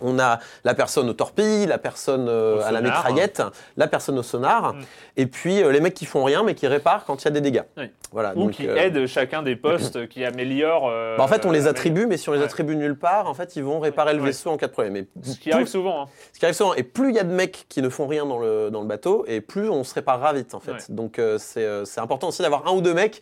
[0.00, 2.82] On a la personne aux torpilles, la personne euh, à la sonar.
[2.96, 3.42] mitraillette,
[3.76, 4.80] la personne au sonar, Mm.
[5.16, 7.30] et puis euh, les mecs qui font rien mais qui réparent quand il y a
[7.32, 7.62] des dégâts.
[7.76, 7.84] Oui.
[8.12, 8.32] Voilà.
[8.36, 10.88] Ou donc, qui euh, aident chacun des postes, qui améliorent.
[11.16, 12.44] bah, en fait, on les attribue, mais si on les Ouais.
[12.44, 14.26] attribue nulle part, en fait, ils vont réparer le Ouais.
[14.26, 14.96] vaisseau en cas de problème.
[14.96, 16.02] Et Ce qui tout- arrive souvent.
[16.02, 16.06] hein.
[16.32, 16.74] ce qui arrive souvent.
[16.74, 18.86] Et plus il y a de mecs qui ne font rien dans le, dans le
[18.86, 20.90] bateau, et plus on se réparera vite, en fait.
[20.90, 23.20] Donc, c'est c'est important aussi d'avoir un ou deux mecs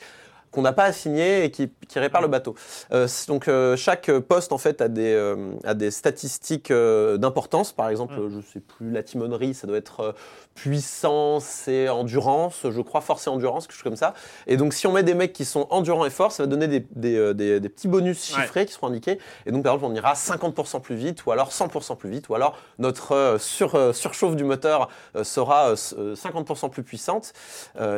[0.50, 2.54] qu'on n'a pas assignés et qui, qui réparent le bateau.
[2.92, 7.72] Euh, donc, euh, chaque poste, en fait, a des, euh, a des statistiques d'importance.
[7.72, 8.30] Par exemple, Mm.
[8.40, 10.14] je sais plus, la timonerie, ça doit être
[10.54, 14.14] puissance et endurance, je crois, force et endurance, quelque chose comme ça.
[14.46, 16.68] Et donc, si on met des mecs qui sont endurants et forts, ça va donner
[16.68, 18.42] des, des, des- des petits bonus Ouais.
[18.42, 19.18] chiffrés qui seront indiqués.
[19.46, 22.34] Et donc, par exemple, on ira 50% plus vite, ou alors 100% plus vite, ou
[22.34, 24.88] alors notre sur, surchauffe du moteur
[25.22, 27.32] sera euh, s- euh, 50% plus puissante.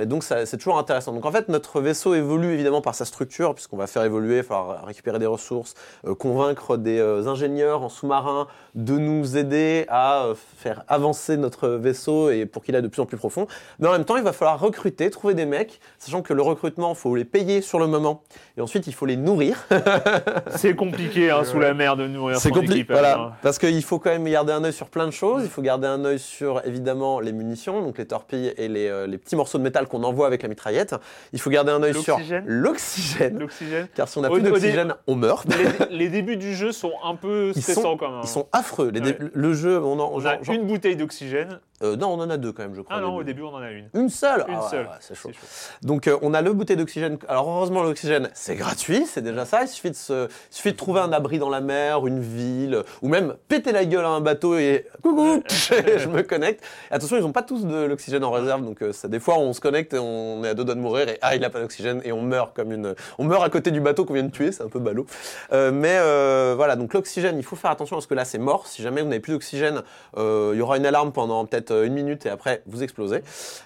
[0.01, 1.13] Et donc, c'est toujours intéressant.
[1.13, 4.43] Donc, en fait, notre vaisseau évolue évidemment par sa structure, puisqu'on va faire évoluer, il
[4.43, 5.75] va falloir récupérer des ressources,
[6.07, 11.69] euh, convaincre des euh, ingénieurs en sous-marin de nous aider à euh, faire avancer notre
[11.69, 13.47] vaisseau et pour qu'il aille de plus en plus profond.
[13.79, 16.91] Mais en même temps, il va falloir recruter, trouver des mecs, sachant que le recrutement,
[16.93, 18.23] il faut les payer sur le moment.
[18.57, 19.67] Et ensuite, il faut les nourrir.
[20.57, 23.19] C'est compliqué hein, sous la mer de nourrir C'est son compliqué, voilà.
[23.19, 23.33] hein.
[23.43, 25.43] Parce qu'il faut quand même garder un œil sur plein de choses.
[25.45, 29.07] Il faut garder un œil sur évidemment les munitions, donc les torpilles et les, euh,
[29.07, 30.95] les petits morceaux de métal qu'on envoie avec la mitraillette.
[31.33, 33.39] Il faut garder un œil sur L'oxygène l'oxygène.
[33.39, 35.47] L'oxygène Car si on n'a plus d'oxygène, on meurt.
[35.91, 38.21] les, les débuts du jeu sont un peu stressants sont, quand même.
[38.23, 38.91] ils sont affreux.
[38.91, 39.17] Les Ouais.
[39.33, 41.59] Le jeu, on en, On a genre- une bouteille d'oxygène.
[41.83, 42.97] euh, non, on en a deux quand même, je crois.
[42.99, 43.43] Ah non, au début.
[43.43, 43.89] on en a une.
[43.95, 44.45] Une seule?
[44.47, 44.85] Une Ah ouais, seule.
[44.87, 45.31] ouais, c'est chaud.
[45.33, 45.77] C'est chaud.
[45.83, 47.19] Donc euh, on a le bouteille d'oxygène.
[47.29, 49.63] Alors heureusement l'oxygène c'est gratuit, c'est déjà ça.
[49.63, 52.83] Il suffit de se, il suffit de trouver un abri dans la mer, une ville,
[53.03, 56.63] ou même péter la gueule à un bateau et coucou, je me connecte.
[56.91, 59.39] Et attention ils n'ont pas tous de l'oxygène en réserve, donc euh, ça, des fois
[59.39, 61.51] on se connecte et on est à deux doigts de mourir et ah il n'a
[61.51, 64.23] pas d'oxygène et on meurt comme une, on meurt à côté du bateau qu'on vient
[64.23, 65.07] de tuer, c'est un peu ballot.
[65.53, 68.67] Euh, mais euh, voilà donc l'oxygène il faut faire attention parce que là c'est mort.
[68.67, 69.83] Si jamais vous n'avez plus d'oxygène,
[70.17, 73.23] euh, il y aura une alarme pendant peut-être une minute et après vous explosez.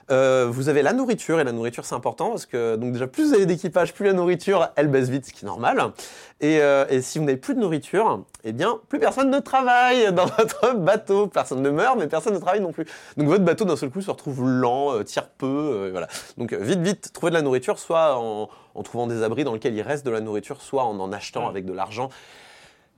[0.09, 3.34] Vous avez la nourriture et la nourriture c'est important parce que donc déjà plus vous
[3.34, 5.92] avez d'équipage, plus la nourriture elle baisse vite, ce qui est normal.
[6.41, 10.12] Et, euh, et si vous n'avez plus de nourriture, eh bien plus personne ne travaille
[10.12, 12.87] dans votre bateau, personne ne meurt, mais personne ne travaille non plus.
[13.16, 16.09] Donc votre bateau d'un seul coup se retrouve lent, euh, tire peu, euh, voilà.
[16.37, 19.74] Donc vite vite trouver de la nourriture, soit en, en trouvant des abris dans lesquels
[19.74, 22.11] il reste de la nourriture, soit en en achetant avec de l'argent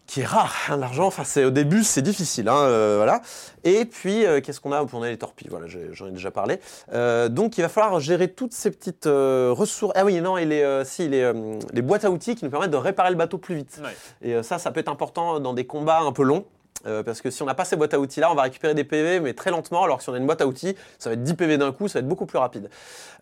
[0.06, 0.54] qui est rare.
[0.68, 3.20] hein, L'argent, enfin, c'est au début, c'est difficile, hein, euh, voilà.
[3.64, 6.60] Et puis, euh, qu'est-ce qu'on a On a les torpilles, voilà, j'en ai déjà parlé.
[6.92, 9.92] Euh, donc, il va falloir gérer toutes ces petites ressources.
[9.96, 11.32] Ah oui, non, et les, si, les,
[11.72, 13.80] les boîtes à outils qui nous permettent de réparer le bateau plus vite.
[13.82, 14.28] Ouais.
[14.30, 16.44] Et ça, ça peut être important dans des combats un peu longs.
[16.86, 18.74] euh, parce que si on n'a pas ces boîtes à outils là, on va récupérer
[18.74, 19.82] des PV, mais très lentement.
[19.82, 21.72] Alors que si on a une boîte à outils, ça va être 10 PV d'un
[21.72, 22.70] coup, ça va être beaucoup plus rapide.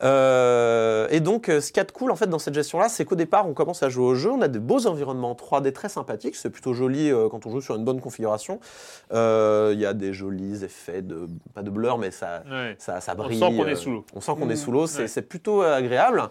[0.03, 2.89] Euh, et donc, euh, ce qu'il y a de cool en fait dans cette gestion-là,
[2.89, 5.73] c'est qu'au départ, on commence à jouer au jeu, on a des beaux environnements 3D
[5.73, 8.61] très sympathiques, c'est plutôt joli euh, quand on joue sur une bonne configuration.
[9.13, 12.77] Euh, Il y a des jolis effets de pas de blur, mais ça, Ouais.
[12.79, 13.39] ça, ça On brille.
[13.39, 14.05] sent qu'on est euh, sous l'eau.
[14.15, 14.57] On sent qu'on est Mmh.
[14.57, 15.23] sous l'eau, c'est Ouais.
[15.23, 16.23] plutôt euh, agréable.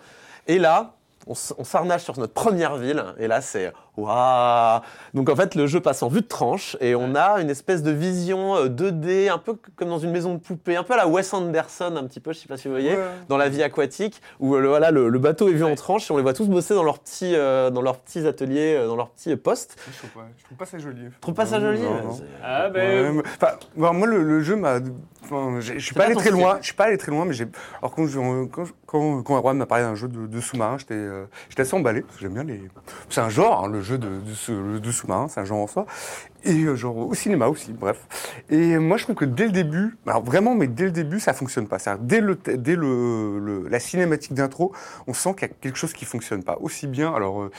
[0.48, 0.96] Et là,
[1.28, 4.82] on, on s'arnache sur notre première ville, et là c'est waouh.
[5.14, 7.84] Donc en fait, le jeu passe en vue de tranche, et on a une espèce
[7.84, 10.98] de vision euh, 2D, un peu comme dans une maison de poupée, un peu à
[10.98, 12.98] la Wes Anderson, un petit peu, je sais pas si vous voyez,
[13.30, 16.10] dans la vie aquatique, où euh, le, voilà, le, le bateau est vu en tranche,
[16.10, 18.88] et on les voit tous bosser dans leurs petits, euh, dans leurs petits ateliers, euh,
[18.88, 19.78] dans leurs petits postes.
[19.92, 21.06] Je trouve pas, je trouve pas ça joli.
[21.14, 21.82] Je trouve pas ça joli?
[21.82, 22.20] Non, non.
[22.44, 23.22] Ah Ouais, ben.
[23.38, 24.80] enfin, moi, le, le jeu m'a.
[25.24, 26.58] Enfin, je suis C'est pas pas allé très loin.
[26.62, 27.48] Je suis pas allé très loin, mais j'ai.
[27.80, 30.94] Alors quand je- quand quand, quand Erwan m'a parlé d'un jeu de, de sous-marin, j'étais
[30.94, 32.62] euh, j'étais assez emballé parce que j'aime bien les.
[33.10, 35.68] C'est un genre, hein, le jeu de, de, sous- de sous-marin, c'est un genre en
[35.68, 35.86] soi.
[36.46, 37.98] Et euh, genre au cinéma aussi, bref.
[38.50, 41.34] Et moi, je trouve que dès le début, alors vraiment, mais dès le début, ça
[41.34, 41.80] fonctionne pas.
[41.80, 44.74] C'est-à-dire, dès le dès le, le- la cinématique d'intro,
[45.08, 47.14] on sent qu'il y a quelque chose qui fonctionne pas aussi bien.
[47.14, 47.42] Alors.
[47.44, 47.52] euh,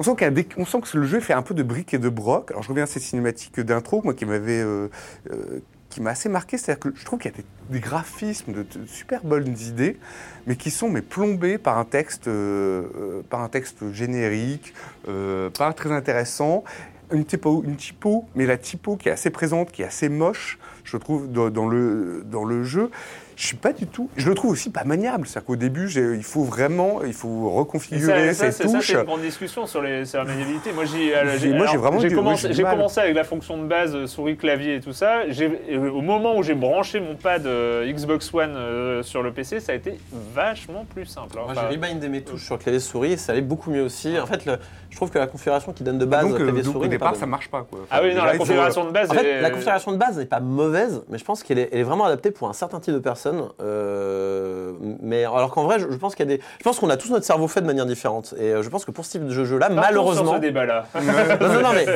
[0.00, 2.08] on sent, des- on sent que le jeu fait un peu de briques et de
[2.08, 2.50] broc.
[2.50, 4.88] Alors je reviens à ces cinématiques d'intro, moi qui m'avait, euh,
[5.30, 5.60] euh,
[5.94, 9.22] qui m'a assez marqué, c'est-à-dire que je trouve qu'il y a des, graphismes, de, super
[9.22, 9.96] bonnes idées,
[10.44, 14.74] mais qui sont mais plombés par un texte, euh, euh, par un texte générique,
[15.06, 16.64] euh, pas très intéressant.
[17.12, 20.58] Une typo, une typo, mais la typo qui est assez présente, qui est assez moche,
[20.82, 22.90] je trouve, dans le, dans le jeu.
[23.36, 24.08] Je suis pas du tout.
[24.16, 25.26] Je le trouve aussi pas maniable.
[25.26, 28.78] C'est-à-dire qu'au début, j'ai- il faut vraiment, il faut reconfigurer ça, ça, ses c'est- ça,
[28.78, 28.86] touches.
[28.88, 30.72] c'est une grande discussion sur, les, sur la maniabilité.
[30.72, 33.24] Moi, j'ai, euh, J'ai- moi, j'ai alors, vraiment j'ai du- commencé, oui, commencé avec la
[33.24, 35.28] fonction de base euh, souris, clavier et tout ça.
[35.30, 39.32] J'ai- euh, au moment où j'ai branché mon pad euh, Xbox One euh, sur le
[39.32, 39.98] PC, ça a été
[40.34, 41.36] vachement plus simple.
[41.38, 41.42] hein.
[41.44, 44.18] Moi, Enfin, j'ai rebindé mes touches sur clavier souris et ça allait beaucoup mieux aussi.
[44.18, 44.58] En fait, le-
[44.90, 47.16] je trouve que la configuration qui donne de base donc, clavier donc, souris au départ,
[47.16, 47.66] ça marche pas.
[47.68, 47.80] Quoi.
[47.90, 49.10] ah oui, non, la configuration de base.
[49.10, 51.80] En fait, la configuration de base n'est pas mauvaise, mais je pense qu'elle est, elle
[51.80, 53.23] est vraiment adaptée pour un certain type de personnes.
[53.28, 54.72] Euh,
[55.02, 56.96] mais alors qu'en vrai, je, je pense qu'il y a des, je pense qu'on a
[56.96, 58.34] tous notre cerveau fait de manière différente.
[58.38, 60.86] Et euh, je pense que pour ce type de jeu-là, malheureusement, Sur ce débat-là.
[61.40, 61.86] non, non, non, mais,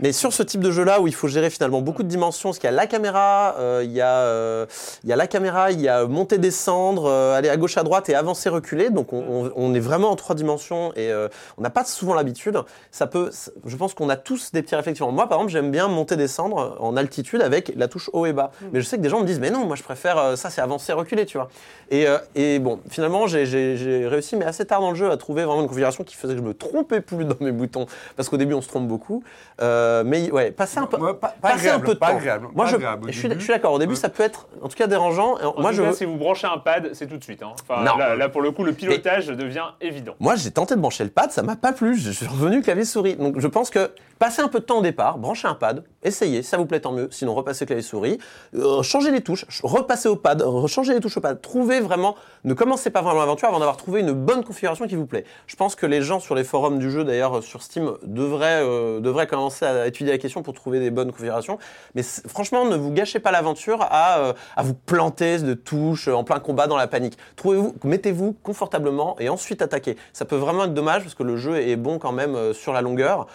[0.00, 2.58] mais sur ce type de jeu-là où il faut gérer finalement beaucoup de dimensions, parce
[2.58, 4.66] qu'il y a la caméra, euh, il, y a,
[5.04, 8.08] il y a la caméra, il y a monter, descendre, aller à gauche, à droite
[8.08, 8.90] et avancer, reculer.
[8.90, 11.10] Donc on, on- on est vraiment en trois dimensions et
[11.58, 12.58] on n'a pas souvent l'habitude.
[12.90, 13.30] Ça peut,
[13.64, 15.10] je pense qu'on a tous des petits réflexions.
[15.12, 18.50] Moi, par exemple, j'aime bien monter, descendre en altitude avec la touche haut et bas.
[18.72, 20.60] Mais je sais que des gens me disent, mais non, moi je préfère ça, c'est
[20.76, 21.48] avancer, reculer, tu vois.
[21.90, 25.44] Et, euh, et bon, finalement, j'ai- réussi, mais assez tard dans le jeu, à trouver
[25.44, 28.36] vraiment une configuration qui faisait que je me trompais plus dans mes boutons, parce qu'au
[28.36, 29.22] début, on se trompe beaucoup.
[29.62, 32.16] Euh, mais ouais, passer un peu, Moi, pas- pas passer un peu de pas temps.
[32.16, 33.40] agréable, Moi, pas je, agréable au je suis, début.
[33.40, 33.72] je suis d'accord.
[33.72, 33.98] Au début, Ouais.
[33.98, 35.36] ça peut être, en tout cas, dérangeant.
[35.42, 37.42] En moi, tout je cas, veux- si vous branchez un pad, c'est tout de suite.
[37.42, 37.52] hein.
[37.68, 37.96] Enfin, Non.
[37.96, 40.14] là, là, pour le coup, le pilotage devient évident.
[40.20, 41.96] Moi, j'ai tenté de brancher le pad, ça m'a pas plu.
[41.96, 43.14] Je suis revenu clavier souris.
[43.16, 46.42] Donc, je pense que passer un peu de temps au départ, brancher un pad, essayez,
[46.42, 47.08] ça vous plaît tant mieux.
[47.10, 48.18] Sinon, repassez clavier souris,
[48.54, 51.40] euh, changez les touches, ch- repassez au pad, changez les touches au pad.
[51.40, 52.14] Trouvez vraiment,
[52.44, 55.24] ne commencez pas vraiment l'aventure avant d'avoir trouvé une bonne configuration qui vous plaît.
[55.46, 59.00] Je pense que les gens sur les forums du jeu, d'ailleurs sur Steam, devraient, euh,
[59.00, 61.58] devraient commencer à étudier la question pour trouver des bonnes configurations.
[61.94, 66.14] Mais franchement, ne vous gâchez pas l'aventure à, euh, à vous planter de touches euh,
[66.14, 67.18] en plein combat dans la panique.
[67.36, 69.96] Trouvez-vous, mettez-vous confortablement et ensuite attaquez.
[70.12, 72.72] Ça peut vraiment être dommage parce que le jeu est bon quand même euh, sur
[72.72, 73.26] la longueur.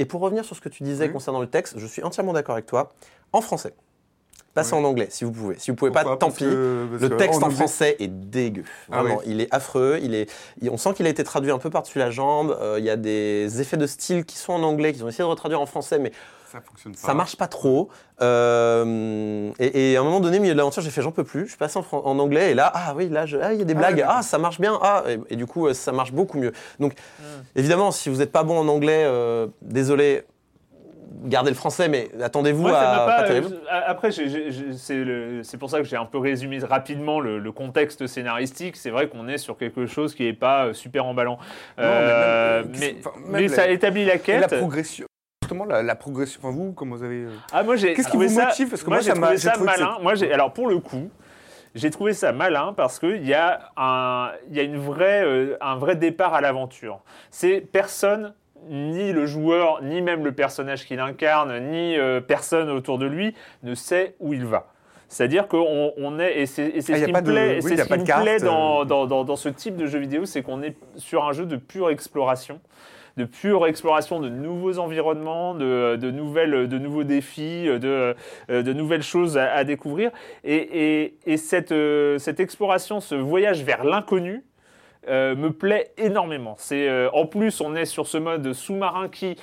[0.00, 2.54] Et pour revenir sur ce que tu disais concernant le texte, je suis entièrement d'accord
[2.54, 2.88] avec toi.
[3.34, 3.74] En français.
[4.54, 5.58] passez en anglais si vous pouvez.
[5.58, 6.38] Si vous pouvez pas, tant pis.
[6.44, 8.64] que- Le texte en, français est dégueu.
[8.90, 10.00] Ah Vraiment, il est affreux.
[10.02, 10.28] Il est,
[10.62, 12.56] il- on sent qu'il a été traduit un peu par-dessus la jambe.
[12.60, 15.22] Euh, il y a des effets de style qui sont en anglais, qu'ils ont essayé
[15.22, 16.12] de retraduire en français, mais
[16.50, 16.98] Ça fonctionne pas.
[16.98, 17.88] ça marche pas trop.
[18.20, 21.24] Euh, et, et à un moment donné, au milieu de l'aventure, j'ai fait j'en peux
[21.24, 21.42] plus.
[21.44, 23.74] Je suis passé en, anglais et là, ah oui, là, ah, il y a des
[23.74, 24.04] Ah, blagues.
[24.06, 24.78] Ah, ça marche bien.
[24.82, 26.52] Ah, et, et du coup, ça marche beaucoup mieux.
[26.78, 26.94] Donc,
[27.54, 30.24] évidemment, si vous n'êtes pas bon en anglais, euh, désolé,
[31.24, 33.22] gardez le français, mais attendez-vous ça à pas pas.
[33.28, 33.46] terrible.
[33.54, 38.76] euh, après, c'est pour ça que j'ai un peu résumé rapidement le, le contexte scénaristique.
[38.76, 41.38] C'est vrai qu'on est sur quelque chose qui n'est pas euh, super emballant.
[41.78, 42.96] Euh, euh, mais
[43.28, 44.40] même ça établit la quête.
[44.50, 45.06] la progression.
[45.50, 46.40] Justement, la, la progression.
[46.42, 47.24] Enfin, vous, comment vous avez.
[47.24, 48.68] euh, Ah, moi, j'ai Qu'est-ce qui trouvé vous ça- motive?
[48.70, 49.98] Parce que moi, moi, j'ai trouvé ça malin.
[50.00, 51.10] Moi, j'ai alors pour le coup,
[51.74, 55.56] j'ai trouvé ça malin parce qu'il y a un, il y a une vraie, euh,
[55.60, 57.00] un vrai départ à l'aventure.
[57.30, 58.34] C'est personne.
[58.68, 63.34] Ni le joueur, ni même le personnage qu'il incarne, ni euh, personne autour de lui
[63.62, 64.66] ne sait où il va.
[65.08, 67.96] C'est-à-dire qu'on on est, et c'est Ah, ce qui de- plaît, oui, ce qui de
[68.00, 68.84] me carte, plaît dans, euh.
[68.84, 71.56] dans, dans- dans ce type de jeu vidéo, c'est qu'on est sur un jeu de
[71.56, 72.60] pure exploration
[73.20, 78.14] de pure exploration de nouveaux environnements, de, de nouvelles, de nouveaux défis, de,
[78.50, 80.10] euh, de nouvelles choses à, à découvrir.
[80.44, 84.42] Et, et- et cette, euh, cette exploration, ce voyage vers l'inconnu,
[85.08, 86.54] euh, me plaît énormément.
[86.58, 89.36] C'est euh, en plus, on est sur ce mode sous-marin qui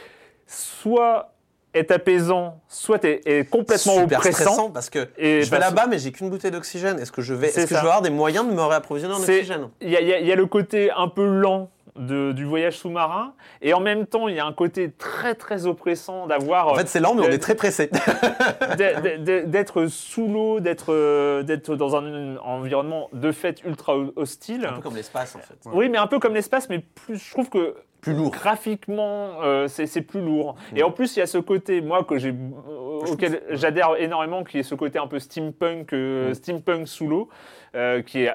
[0.45, 1.34] soit
[1.73, 4.43] est apaisant, soit est, est complètement super oppressant.
[4.53, 6.97] stressant parce que Et je vais là-bas mais j'ai qu'une bouteille d'oxygène.
[6.99, 9.17] Est-ce que je vais, est-ce que je vais avoir des moyens de me réapprovisionner en
[9.19, 9.69] oxygène?
[9.82, 13.79] Il y, y a le côté un peu lent de- du voyage sous-marin, et en
[13.79, 17.13] même temps, il y a un côté très très oppressant d'avoir En fait, c'est lent
[17.15, 17.89] mais on euh, est très pressé.
[18.77, 24.65] d'être- sous l'eau, d'être euh, d'être dans un environnement de fait ultra hostile.
[24.65, 25.55] un peu comme l'espace en fait.
[25.65, 28.31] Oui, mais un peu comme l'espace, mais plus, je trouve que Plus lourd.
[28.31, 30.55] graphiquement, euh, c'est c'est plus lourd.
[30.75, 34.43] Et en plus, il y a ce côté, moi, que j'ai, euh, auquel j'adhère énormément,
[34.43, 37.29] qui est ce côté un peu steampunk, euh, steampunk sous l'eau,
[37.76, 38.34] euh, qui est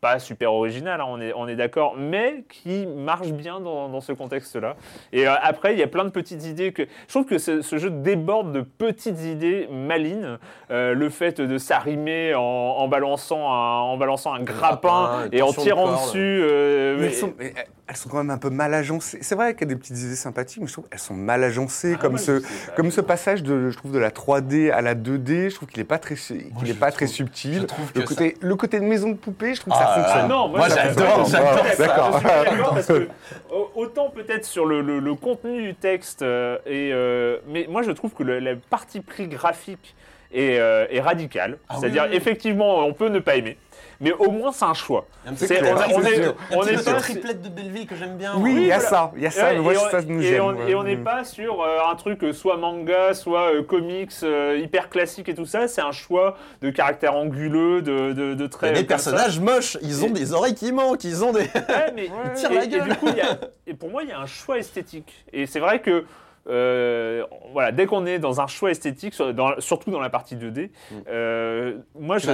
[0.00, 4.00] pas super original, hein, on est, on est d'accord, mais qui marche bien dans, dans
[4.00, 4.76] ce contexte-là.
[5.12, 7.62] Et euh, après, il y a plein de petites idées que je trouve que ce,
[7.62, 10.38] ce jeu déborde de petites idées malines.
[10.70, 15.42] Euh, le fait de s'arrimer en, en balançant un, en balançant un grappin grappin, et
[15.42, 16.18] en de tirant dessus.
[16.42, 19.18] euh, Mais mais- elles, sont, mais elles- elles sont quand même un peu mal agencées.
[19.20, 21.44] C'est vrai qu'il y a des petites idées sympathiques, mais je trouve qu'elles sont mal
[21.44, 21.92] agencées.
[21.96, 22.42] Ah, comme, moi, ce,
[22.76, 25.80] comme ce passage de, je trouve, de la 3D à la 2D, je trouve qu'il
[25.80, 27.60] n'est pas très, qu'il est pas trouve- très subtil.
[27.60, 29.84] je trouve le, que côté, le côté de maison de poupée, je trouve Ah, que
[29.86, 30.22] ça fonctionne.
[30.24, 32.20] Ah non, moi, Moi, ça- j'adore, j'adore
[32.74, 33.08] parce que
[33.50, 37.82] au- autant peut-être sur le, le- le contenu du texte, euh, et, euh, mais moi
[37.82, 39.94] je trouve que le- la partie pris graphique
[40.34, 41.58] est, euh, radicale.
[41.68, 42.16] Ah C'est-à-dire oui, oui.
[42.16, 43.56] effectivement on peut ne pas aimer,
[44.00, 45.06] mais au moins c'est un choix.
[45.26, 48.16] Un C'est- petit on, a- on est, on un est triplette de Belleville que j'aime
[48.16, 48.34] bien.
[48.36, 48.88] Oui, il y a voilà.
[48.90, 51.24] ça, il y a ça, moi, et, on, ça nous et on- et n'est pas
[51.24, 55.46] sur euh, un truc euh, soit manga, soit euh, comics euh, hyper classique et tout
[55.46, 55.66] ça.
[55.68, 58.74] C'est un choix de caractère anguleux, de, de, de traits.
[58.74, 59.10] des comme ça.
[59.12, 61.40] personnages moches, ils ont des oreilles qui manquent, ils ont des.
[61.40, 62.88] Ouais, mais tire et, la et gueule.
[62.88, 65.24] du coup, il y a- et pour moi, il y a un choix esthétique.
[65.32, 66.04] Et c'est vrai que
[66.48, 70.36] euh, voilà, dès qu'on est dans un choix esthétique, sur- dans- surtout dans la partie
[70.36, 70.70] 2D,
[71.08, 72.26] euh, moi, je,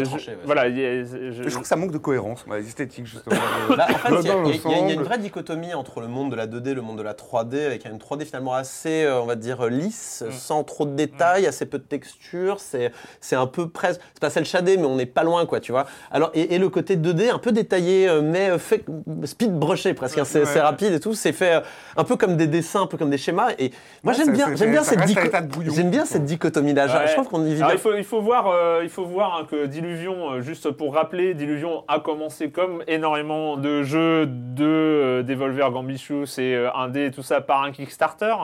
[0.45, 3.37] voilà, je- trouve que ça manque de cohérence, ouais, esthétique, justement.
[3.77, 6.37] Bah, en fait, il y, a- y y une vraie dichotomie entre le monde de
[6.37, 9.27] la 2D et le monde de la 3D, avec une 3D finalement assez, euh, on
[9.27, 10.33] va dire, lisse, Mm.
[10.33, 12.59] sans trop de détails, assez peu de texture.
[12.61, 14.01] C'est c'est un peu presque.
[14.15, 15.87] C'est pas celle shadé, mais on n'est pas loin, quoi, tu vois.
[16.11, 18.85] Alors, et, et le côté 2D, un peu détaillé, mais fait
[19.25, 20.19] speed brushé presque.
[20.19, 20.61] hein, c'est Ouais.
[20.61, 21.15] rapide et tout.
[21.15, 21.63] C'est fait
[21.97, 23.51] un peu comme des dessins, un peu comme des schémas.
[23.59, 23.71] Et
[24.03, 25.73] moi, j'aime bien, j'aime bien cette reste à dicho- l'état de brouillon.
[25.75, 26.87] J'aime bien cette dichotomie-là.
[26.87, 27.07] Ouais.
[27.09, 27.77] Je trouve qu'on y vit Alors, bien.
[27.77, 30.95] il, faut, il faut voir, euh, il faut voir hein, que Diluvion, euh, juste pour
[30.95, 37.07] rappeler, Diluvion a commencé comme énormément de jeux de euh, Devolver, Gambitious et euh, Indé
[37.07, 38.35] et tout ça par un Kickstarter.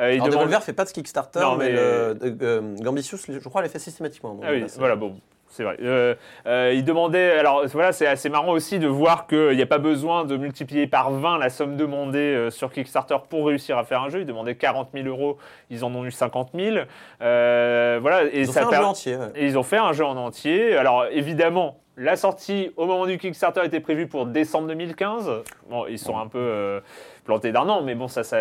[0.00, 3.48] Euh, il Alors, demande- Devolver fait pas de Kickstarter, Non, mais, mais- le, Gambitious, je
[3.48, 4.34] crois, elle fait systématiquement.
[4.34, 5.14] donc Ah oui, là, c'est- voilà, bon,
[5.54, 5.76] c'est vrai.
[5.82, 6.14] Euh,
[6.46, 9.78] euh, il demandait, alors voilà, c'est assez marrant aussi de voir qu'il n'y a pas
[9.78, 14.02] besoin de multiplier par 20 la somme demandée euh, sur Kickstarter pour réussir à faire
[14.02, 14.20] un jeu.
[14.20, 15.38] Ils demandaient 40 000 euros,
[15.70, 16.76] ils en ont eu 50 000.
[17.22, 19.16] Euh, voilà, et Ils ont ça fait un per- jeu entier.
[19.16, 19.26] ouais.
[19.36, 20.76] Et ils ont fait un jeu en entier.
[20.76, 25.30] Alors évidemment, la sortie au moment du Kickstarter était prévue pour décembre 2015.
[25.70, 26.80] Bon, ils sont un peu euh,
[27.24, 28.36] plantés d'un an, mais bon, ça, ça,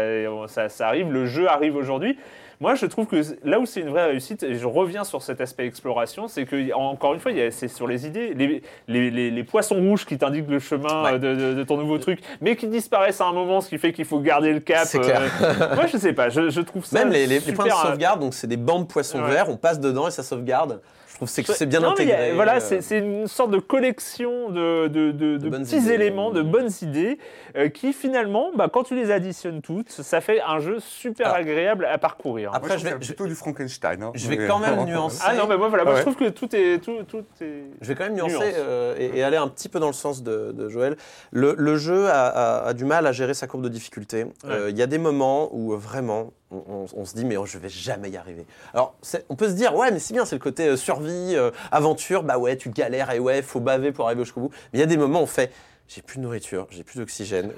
[0.47, 1.11] ça, ça arrive.
[1.11, 2.17] Le jeu arrive aujourd'hui.
[2.59, 5.41] Moi, je trouve que là où c'est une vraie réussite, et je reviens sur cet
[5.41, 9.43] aspect exploration, c'est que, encore une fois, c'est sur les idées, les, les- les- les
[9.43, 11.19] poissons rouges qui t'indiquent le chemin Ouais.
[11.19, 13.91] de, de- de ton nouveau truc, mais qui disparaissent à un moment, ce qui fait
[13.93, 14.85] qu'il faut garder le cap.
[14.85, 15.21] C'est clair.
[15.41, 15.75] euh.
[15.75, 18.19] moi, je sais pas, je, je trouve ça Même les, super, points de euh, sauvegarde,
[18.19, 19.29] donc c'est des bancs de poissons Ouais.
[19.31, 20.81] verts, on passe dedans et ça sauvegarde.
[21.25, 22.33] Trouve c'est que c'est bien Non, a- intégré.
[22.33, 25.93] voilà, euh, c'est une sorte de collection de, de- de- de bonnes petits idées.
[25.93, 27.17] éléments, de bonnes idées,
[27.57, 31.37] euh, qui finalement, bah, quand tu les additionnes toutes, ça fait un jeu super Ah.
[31.37, 32.33] agréable à parcourir.
[32.33, 32.49] rire.
[32.51, 34.01] Moi, Après, je je vais plutôt du Frankenstein.
[34.01, 34.11] hein.
[34.15, 35.21] je vais Mais- quand même nuancer.
[35.25, 35.99] Ah non, mais moi, voilà, moi, Ouais.
[35.99, 36.79] je trouve que tout est.
[36.83, 37.63] Tout, tout est...
[37.81, 38.53] Je vais quand même nuancer Nuance.
[38.57, 40.95] euh, et, et aller un petit peu dans le sens de, de Joël.
[41.31, 44.25] Le, le jeu a, a- a du mal à gérer sa courbe de difficulté.
[44.45, 46.31] Euh, Il y a des moments où vraiment
[46.95, 48.45] on, se dit mais oh, je vais jamais y arriver.
[48.73, 48.95] Alors
[49.29, 52.23] on peut se dire ouais mais c'est bien c'est le côté euh, survie, euh, aventure,
[52.23, 54.51] bah ouais tu galères et ouais faut baver pour arriver jusqu'au bout.
[54.71, 55.51] Mais il y a des moments où on fait
[55.93, 57.51] j'ai plus de nourriture, j'ai plus d'oxygène,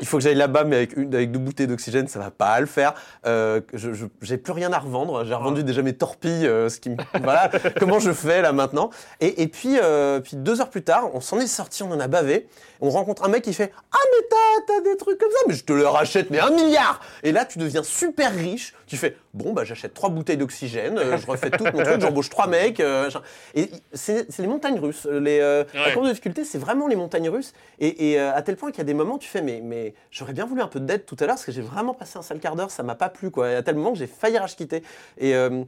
[0.00, 2.58] il faut que j'aille là-bas mais avec, une, avec deux bouteilles d'oxygène ça va pas
[2.60, 2.94] le faire.
[3.26, 3.90] Euh, je,
[4.22, 7.50] j'ai plus rien à revendre, j'ai revendu déjà mes torpilles, euh, ce qui me- voilà
[7.78, 8.90] comment je fais là maintenant?
[9.20, 12.00] Et, et puis, euh, puis deux heures plus tard, on s'en est sorti, on en
[12.00, 12.48] a bavé.
[12.82, 15.54] On rencontre un mec qui fait Ah, mais t'as, t'as des trucs comme ça, mais
[15.54, 18.72] je te le rachète, mais un milliard Et là, tu deviens super riche.
[18.86, 22.46] Tu fais Bon, bah, j'achète trois bouteilles d'oxygène, je refais tout mon truc, j'embauche trois
[22.46, 22.80] mecs.
[22.80, 25.06] et c'est, c'est les montagnes russes.
[25.10, 25.92] Les, euh, La Ouais.
[25.92, 27.52] courbe de difficulté, c'est vraiment les montagnes russes.
[27.78, 30.46] Et, euh, à tel point qu'il y a des moments, tu fais Mais, j'aurais bien
[30.46, 32.56] voulu un peu d'aide tout à l'heure, parce que j'ai vraiment passé un sale quart
[32.56, 33.50] d'heure, ça m'a pas plu, quoi.
[33.50, 34.82] Et à tel moment que j'ai failli rage quitter.
[35.18, 35.34] Et.
[35.34, 35.64] euh,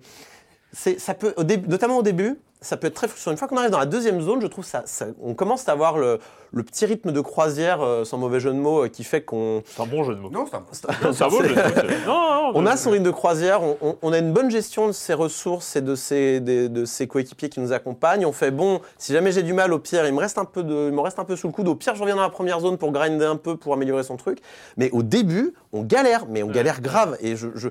[0.72, 3.30] ça peut, au notamment au début, ça peut être très frustrant.
[3.32, 4.84] Une fois qu'on arrive dans la deuxième zone, je trouve ça-
[5.20, 6.18] on commence à avoir le,
[6.52, 9.62] le petit rythme de croisière, euh, sans mauvais jeu de mots, euh, qui fait qu'on.
[9.66, 10.30] C'est un bon jeu de mots.
[10.30, 11.60] Non, c'est un c'est un beau jeu de mots.
[11.74, 14.50] c'est- Non, non, On a son rythme de croisière, on, on- on a une bonne
[14.50, 18.26] gestion de ses ressources et de ses, des- de ses coéquipiers qui nous accompagnent.
[18.26, 20.62] On fait bon, si jamais j'ai du mal, au pire, il me reste un peu
[20.62, 21.68] de, il me reste un peu sous le coude.
[21.68, 24.16] Au pire, je reviens dans la première zone pour grinder un peu pour améliorer son
[24.16, 24.38] truc.
[24.76, 27.16] Mais au début, on galère, mais on galère grave.
[27.20, 27.68] Et je, je-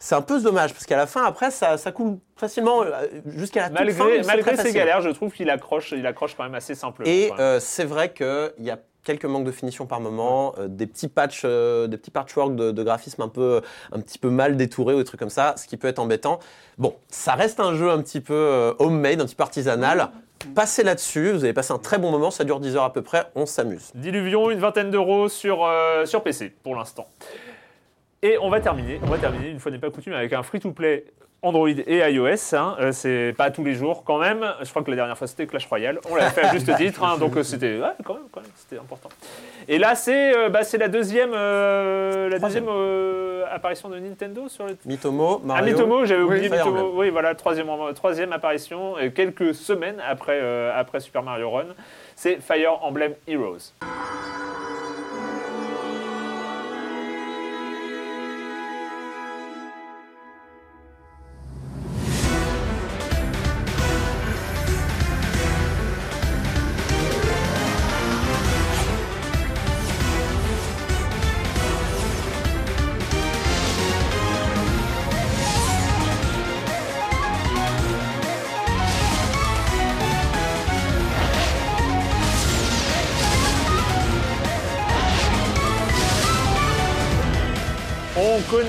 [0.00, 2.90] c'est un peu dommage parce qu'à la fin, après, ça, ça coule facilement euh,
[3.36, 3.84] jusqu'à la toute fin.
[4.04, 7.10] Malgré, malgré ses galères, je trouve qu'il accroche, il accroche quand même assez simplement.
[7.10, 10.86] Et euh, c'est vrai qu'il y a quelques manques de finition par moment, euh, des
[10.86, 14.56] petits patchs, euh, des petits patchwork de, de graphisme un peu, un petit peu mal
[14.56, 16.40] détourés ou des trucs comme ça, ce qui peut être embêtant.
[16.76, 20.10] Bon, ça reste un jeu un petit peu euh, homemade, un petit peu artisanal.
[20.54, 23.02] Passez là-dessus, vous allez passer un très bon moment, ça dure 10 heures à peu
[23.02, 23.90] près, on s'amuse.
[23.94, 27.08] Diluvion, une vingtaine d'euros sur, euh, sur PC pour l'instant.
[28.22, 31.06] Et on va terminer, on va terminer une fois n'est pas coutume avec un free-to-play
[31.40, 32.54] Android et iOS.
[32.54, 32.76] hein.
[32.80, 34.44] Euh, c'est pas tous les jours quand même.
[34.62, 36.00] Je crois que la dernière fois c'était Clash Royale.
[36.10, 38.50] On l'avait fait à juste titre, hein, donc euh, c'était ouais, quand même, quand même,
[38.56, 39.08] c'était important.
[39.68, 44.48] Et là c'est euh, bah, c'est la deuxième, euh, la deuxième euh, apparition de Nintendo
[44.48, 44.76] sur le.
[44.84, 45.74] Mitomo, Ah, Mario.
[45.76, 46.70] Mitomo, j'avais Oui, oublié Mitomo.
[46.80, 46.98] Emblem.
[46.98, 51.66] Oui, voilà, troisième, troisième apparition, et quelques semaines après, euh, après Super Mario Run.
[52.16, 53.72] C'est Fire Emblem Heroes.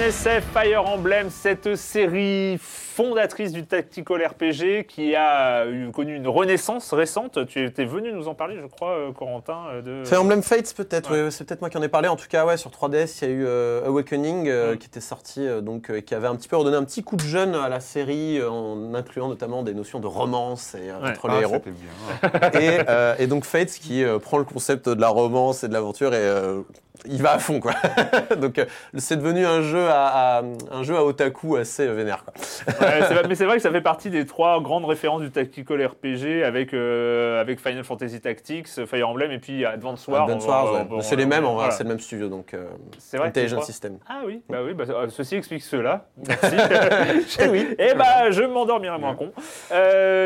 [0.09, 6.27] On connaissait Fire Emblem, cette série fondatrice du tactical RPG qui a eu- connu une
[6.27, 7.45] renaissance récente.
[7.45, 10.05] Tu étais venu nous en parler, je crois, euh, Corentin, euh, de...
[10.05, 11.25] Fire Emblem Fates peut-être, Ouais.
[11.25, 12.07] oui, c'est peut-être moi qui en ai parlé.
[12.07, 14.77] En tout cas, ouais, sur 3DS, il y a eu euh, Awakening euh, Mm.
[14.79, 17.15] qui était sorti, euh, donc euh, qui avait un petit peu redonné un petit coup
[17.15, 20.99] de jeune à la série euh, en incluant notamment des notions de romance et, euh,
[21.03, 21.09] Ouais.
[21.11, 21.53] entre Ah, les héros.
[21.53, 22.59] c'était bien.
[22.59, 25.73] et, euh, et donc Fates qui euh, prend le concept de la romance et de
[25.73, 26.61] l'aventure et euh,
[27.05, 27.73] il va à fond quoi.
[28.37, 28.65] donc euh,
[28.97, 32.33] c'est devenu un jeu à, à- un jeu à otaku assez euh, vénère quoi.
[32.81, 36.43] Ouais, mais c'est vrai que ça fait partie des trois grandes références du tactical RPG
[36.43, 40.23] avec, euh, avec Final Fantasy Tactics, Fire Emblem et puis Advance Wars.
[40.23, 41.01] Advance Wars, ouais.
[41.01, 41.71] c'est les mêmes, voilà.
[41.71, 42.65] c'est le même studio donc euh,
[42.97, 43.97] C'est vrai Intelligent System.
[44.07, 46.05] Ah oui, bah oui, bah, ceci explique cela.
[46.27, 46.55] Merci.
[47.41, 47.67] Eh oui.
[47.77, 49.31] Et bah je m'endormirai moins con.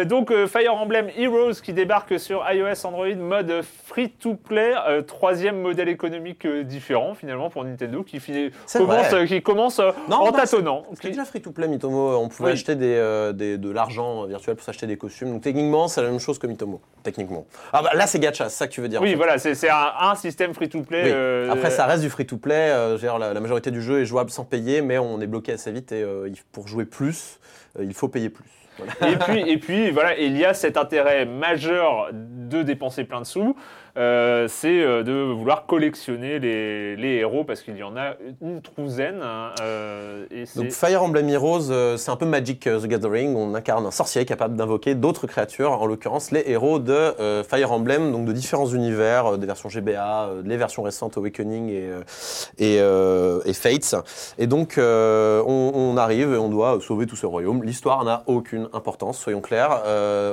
[0.07, 6.45] Donc Fire Emblem Heroes qui débarque sur iOS Android mode free-to-play, euh, troisième modèle économique
[6.63, 10.83] différent finalement pour Nintendo qui, finit- commence, euh, qui commence euh, Non, en non, tâtonnant.
[10.91, 12.53] C'était Qui- déjà free to play Mitomo, on pouvait Oui.
[12.53, 15.29] acheter des, euh, des- de l'argent virtuel pour s'acheter des costumes.
[15.31, 16.81] Donc techniquement, c'est la même chose que Mitomo.
[17.03, 17.45] Techniquement.
[17.73, 18.99] Ah bah là, c'est gacha, c'est ça que tu veux dire.
[18.99, 19.15] en Oui, fait.
[19.15, 21.03] voilà, c'est un, un système free-to-play.
[21.03, 21.11] Oui.
[21.13, 22.69] euh, Après, ça reste du free to play.
[22.69, 25.91] la, la majorité du jeu est jouable sans payer, mais on est bloqué assez vite
[25.91, 26.05] et
[26.51, 27.39] pour jouer plus,
[27.79, 28.45] il faut payer plus.
[28.77, 29.13] Voilà.
[29.13, 33.25] et puis, et puis voilà, il y a cet intérêt majeur de dépenser plein de
[33.25, 33.55] sous,
[33.95, 38.61] euh, c'est euh, de vouloir collectionner les, les héros parce qu'il y en a une
[38.61, 39.21] trouzaine.
[39.21, 43.35] hein, euh, et Donc Fire Emblem Heroes, c'est un peu Magic the Gathering.
[43.35, 47.71] On incarne un sorcier capable d'invoquer d'autres créatures, en l'occurrence les héros de euh, Fire
[47.71, 51.89] Emblem, donc de différents univers, des versions GBA, les versions récentes Awakening et,
[52.57, 53.95] et, et Fates.
[54.39, 57.63] Et donc on, on arrive et on doit sauver tous ces royaumes.
[57.63, 59.83] L'histoire n'a aucune importance, soyons clairs.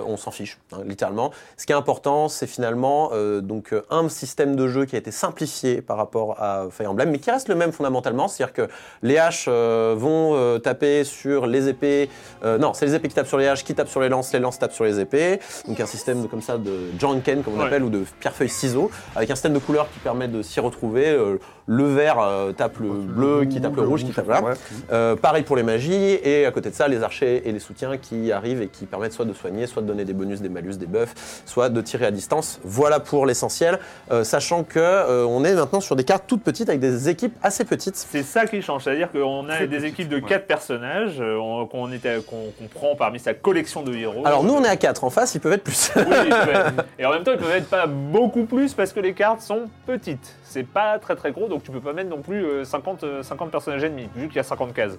[0.06, 1.30] On s'en fiche, hein, littéralement.
[1.56, 4.98] Ce qui est important, c'est finalement euh, donc euh, un système de jeu qui a
[5.01, 8.68] été simplifié par rapport à Fire Emblem, mais qui reste le même fondamentalement, c'est-à-dire que
[9.03, 12.09] les haches euh, vont euh, taper sur les épées.
[12.44, 14.38] non, c'est les épées qui tapent sur les haches, qui tapent sur les lances, les
[14.38, 15.40] lances tapent sur les épées.
[15.66, 17.66] Donc un système de, comme ça de Janken, comme on Ouais.
[17.66, 21.18] appelle, ou de pierre-feuille-ciseaux, avec un système de couleurs qui permet de s'y retrouver.
[21.72, 24.42] Le vert euh, tape le bleu, qui tape le rouge, qui tape là.
[24.90, 27.96] Euh, pareil pour les magies, et à côté de ça, les archers et les soutiens
[27.96, 30.78] qui arrivent et qui permettent soit de soigner, soit de donner des bonus, des malus,
[30.78, 32.58] des buffs, soit de tirer à distance.
[32.64, 33.78] Voilà pour l'essentiel,
[34.10, 37.36] euh, sachant que euh, on est maintenant sur des cartes toutes petites avec des équipes
[37.40, 37.94] assez petites.
[37.94, 40.28] C'est ça qui change, c'est-à-dire qu'on a des équipes de ouais.
[40.28, 41.88] 4 personnages euh, qu'on
[42.74, 44.26] prend parmi sa collection de héros.
[44.26, 45.92] Alors nous on est à 4, en face ils peuvent être plus.
[45.94, 48.92] Oui, ils peuvent être- et en même temps, ils peuvent être pas beaucoup plus parce
[48.92, 50.34] que les cartes sont petites.
[50.42, 53.22] C'est pas très très gros, donc tu peux pas mettre non plus euh, 50, euh,
[53.22, 54.98] 50 personnages ennemis, vu qu'il y a 50 cases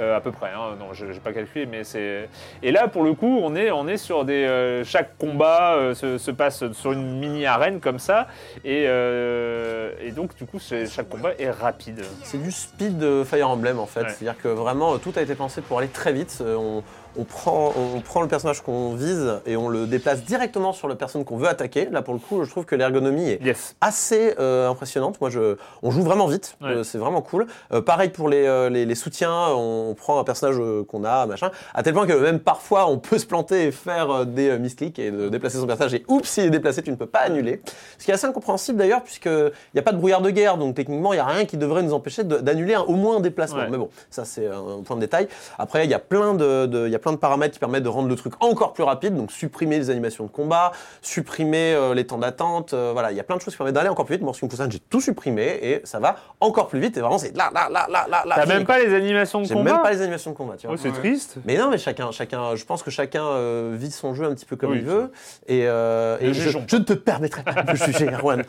[0.00, 0.48] euh, à peu près.
[0.50, 0.76] hein.
[0.78, 2.28] Non, je j'ai pas calculé, mais c'est.
[2.62, 4.44] Et là, pour le coup, on est, on est sur des.
[4.44, 8.26] euh, chaque combat euh, se, se passe sur une mini arène comme ça,
[8.64, 12.02] et, euh, et donc du coup, chaque combat est rapide.
[12.22, 14.08] C'est du speed Fire Emblem en fait, Ouais.
[14.08, 16.38] c'est-à-dire que vraiment euh, tout a été pensé pour aller très vite.
[16.40, 16.82] Euh, On,
[17.18, 20.94] on prend, on prend le personnage qu'on vise et on le déplace directement sur la
[20.94, 21.88] personne qu'on veut attaquer.
[21.90, 23.74] Là pour le coup, je trouve que l'ergonomie est Yes.
[23.80, 25.20] assez euh, impressionnante.
[25.20, 26.68] Moi, je, on joue vraiment vite, Ouais.
[26.70, 27.46] Euh, c'est vraiment cool.
[27.72, 30.56] Euh, pareil pour les, les, les soutiens, on prend un personnage
[30.88, 34.24] qu'on a, machin, à tel point que même parfois on peut se planter et faire
[34.26, 37.06] des misclics et de déplacer son personnage et oups, s'il est déplacé, tu ne peux
[37.06, 37.60] pas annuler.
[37.98, 40.74] Ce qui est assez incompréhensible d'ailleurs, puisqu'il n'y a pas de brouillard de guerre, donc
[40.76, 43.58] techniquement, il n'y a rien qui devrait nous empêcher d'annuler au moins un déplacement.
[43.60, 43.68] Ouais.
[43.70, 45.28] Mais bon, ça c'est un point de détail.
[45.58, 47.82] Après, il y a plein de, de- il y a plein de paramètres qui permettent
[47.82, 51.94] de rendre le truc encore plus rapide, donc supprimer les animations de combat, supprimer euh,
[51.94, 54.04] les temps d'attente, euh, voilà, il y a plein de choses qui permettent d'aller encore
[54.04, 54.24] plus vite.
[54.24, 57.36] Moi, sur Poussin, j'ai tout supprimé et ça va encore plus vite et vraiment c'est
[57.36, 58.34] là, là, là, là, là, là.
[58.36, 60.66] T'as même pas les animations de J'ai combat même pas les animations de combat, tu
[60.66, 60.76] vois.
[60.76, 61.36] Oh, c'est triste.
[61.44, 64.44] Mais non, mais chacun, chacun, je pense que chacun euh, vit son jeu un petit
[64.46, 65.10] peu comme Oui, il veut.
[65.46, 68.42] Et, euh, et je, je ne te permettrai pas de juger, Erwan.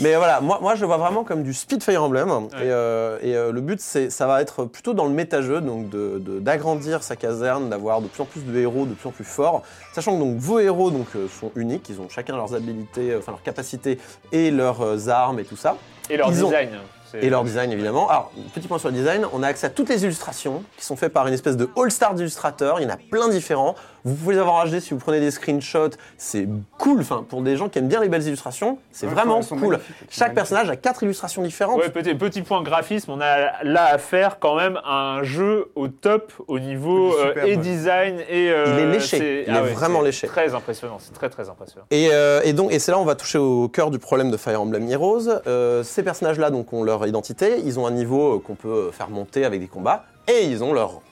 [0.00, 2.28] mais voilà, moi, moi, je le vois vraiment comme du speed Fire Emblem.
[2.28, 5.88] Et, euh, et, euh, le but, c'est, ça va être plutôt dans le méta-jeu, donc
[5.88, 9.12] de, de- d'agrandir sa caserne, d'avoir de plus en plus de héros, de plus en
[9.12, 9.62] plus forts.
[9.94, 13.18] Sachant que donc, vos héros donc, euh, sont uniques, ils ont chacun leurs habilités, euh,
[13.18, 13.98] enfin leurs capacités
[14.32, 15.76] et leurs euh, armes et tout ça.
[16.10, 16.70] Et leur Ils design.
[17.10, 18.08] c'est- Et leur design, évidemment.
[18.08, 20.96] Alors, petit point sur le design, on a accès à toutes les illustrations qui sont
[20.96, 22.80] faites par une espèce de all-star d'illustrateurs.
[22.80, 23.74] Il y en a plein différents.
[24.04, 25.90] Vous pouvez les avoir HD si vous prenez des screenshots.
[26.16, 26.46] C'est
[26.78, 27.00] cool.
[27.00, 29.78] Enfin, pour des gens qui aiment bien les belles illustrations, c'est Ouais, vraiment cool.
[30.10, 31.78] Chaque personnage a quatre illustrations différentes.
[31.80, 35.88] Ouais, petit, petit point graphisme, on a là à faire quand même un jeu au
[35.88, 37.56] top au niveau euh, et ouais.
[37.56, 38.50] design et.
[38.50, 40.26] euh, Il est léché, il est vraiment c'est léché.
[40.28, 41.84] Très impressionnant, c'est très très impressionnant.
[41.90, 44.30] Et, euh, et donc, et c'est là où on va toucher au cœur du problème
[44.30, 45.28] de Fire Emblem Heroes.
[45.46, 47.60] Euh, ces personnages-là, donc, ont leur identité.
[47.64, 50.04] Ils ont un niveau qu'on peut faire monter avec des combats.
[50.28, 51.02] Et ils ont leur rang.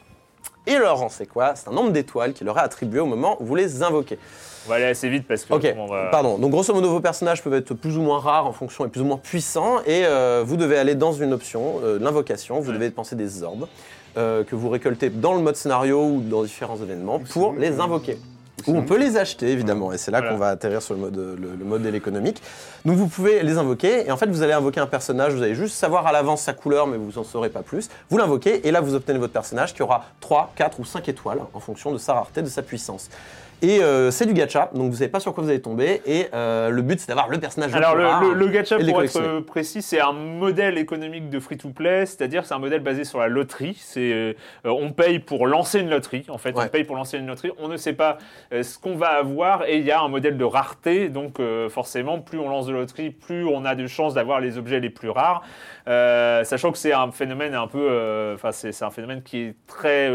[0.66, 1.54] Et leur rang, c'est quoi?
[1.54, 4.18] C'est un nombre d'étoiles qui leur est attribué au moment où vous les invoquez.
[4.66, 5.54] On va aller assez vite parce que.
[5.54, 6.06] Ok, on va...
[6.10, 6.38] pardon.
[6.38, 9.00] Donc grosso modo, vos personnages peuvent être plus ou moins rares en fonction et plus
[9.00, 9.78] ou moins puissants.
[9.86, 12.58] Et euh, vous devez aller dans une option, euh, l'invocation.
[12.60, 12.74] Vous Ouais.
[12.74, 13.68] devez dépenser des orbes
[14.16, 18.18] euh, que vous récoltez dans le mode scénario ou dans différents événements pour les invoquer.
[18.66, 20.32] Ou on peut les acheter évidemment, et c'est là Voilà.
[20.34, 22.42] qu'on va atterrir sur le, mode, le, le modèle économique.
[22.84, 25.54] Donc vous pouvez les invoquer, et en fait vous allez invoquer un personnage, vous allez
[25.54, 27.88] juste savoir à l'avance sa couleur, mais vous en saurez pas plus.
[28.10, 31.40] Vous l'invoquez, et là vous obtenez votre personnage qui aura 3, 4 ou 5 étoiles
[31.54, 33.08] en fonction de sa rareté, de sa puissance.
[33.62, 36.26] Et euh, c'est du gacha, donc vous savez pas sur quoi vous allez tomber, et
[36.34, 39.40] euh, le but c'est d'avoir le personnage Alors le, le, le gacha, pour être euh,
[39.40, 43.74] précis, c'est un modèle économique de free-to-play, c'est-à-dire c'est un modèle basé sur la loterie.
[43.80, 44.34] C'est euh,
[44.64, 46.26] on paye pour lancer une loterie.
[46.28, 46.64] En fait, Ouais.
[46.66, 47.50] on paye pour lancer une loterie.
[47.59, 48.18] On ne sait pas
[48.52, 51.09] ce qu'on va avoir et il y a un modèle de rareté.
[51.09, 51.38] Donc
[51.70, 54.90] forcément, plus on lance de loterie, plus on a de chances d'avoir les objets les
[54.90, 55.42] plus rares.
[55.86, 60.11] Sachant que c'est un phénomène un peu, enfin c'est un phénomène qui est très,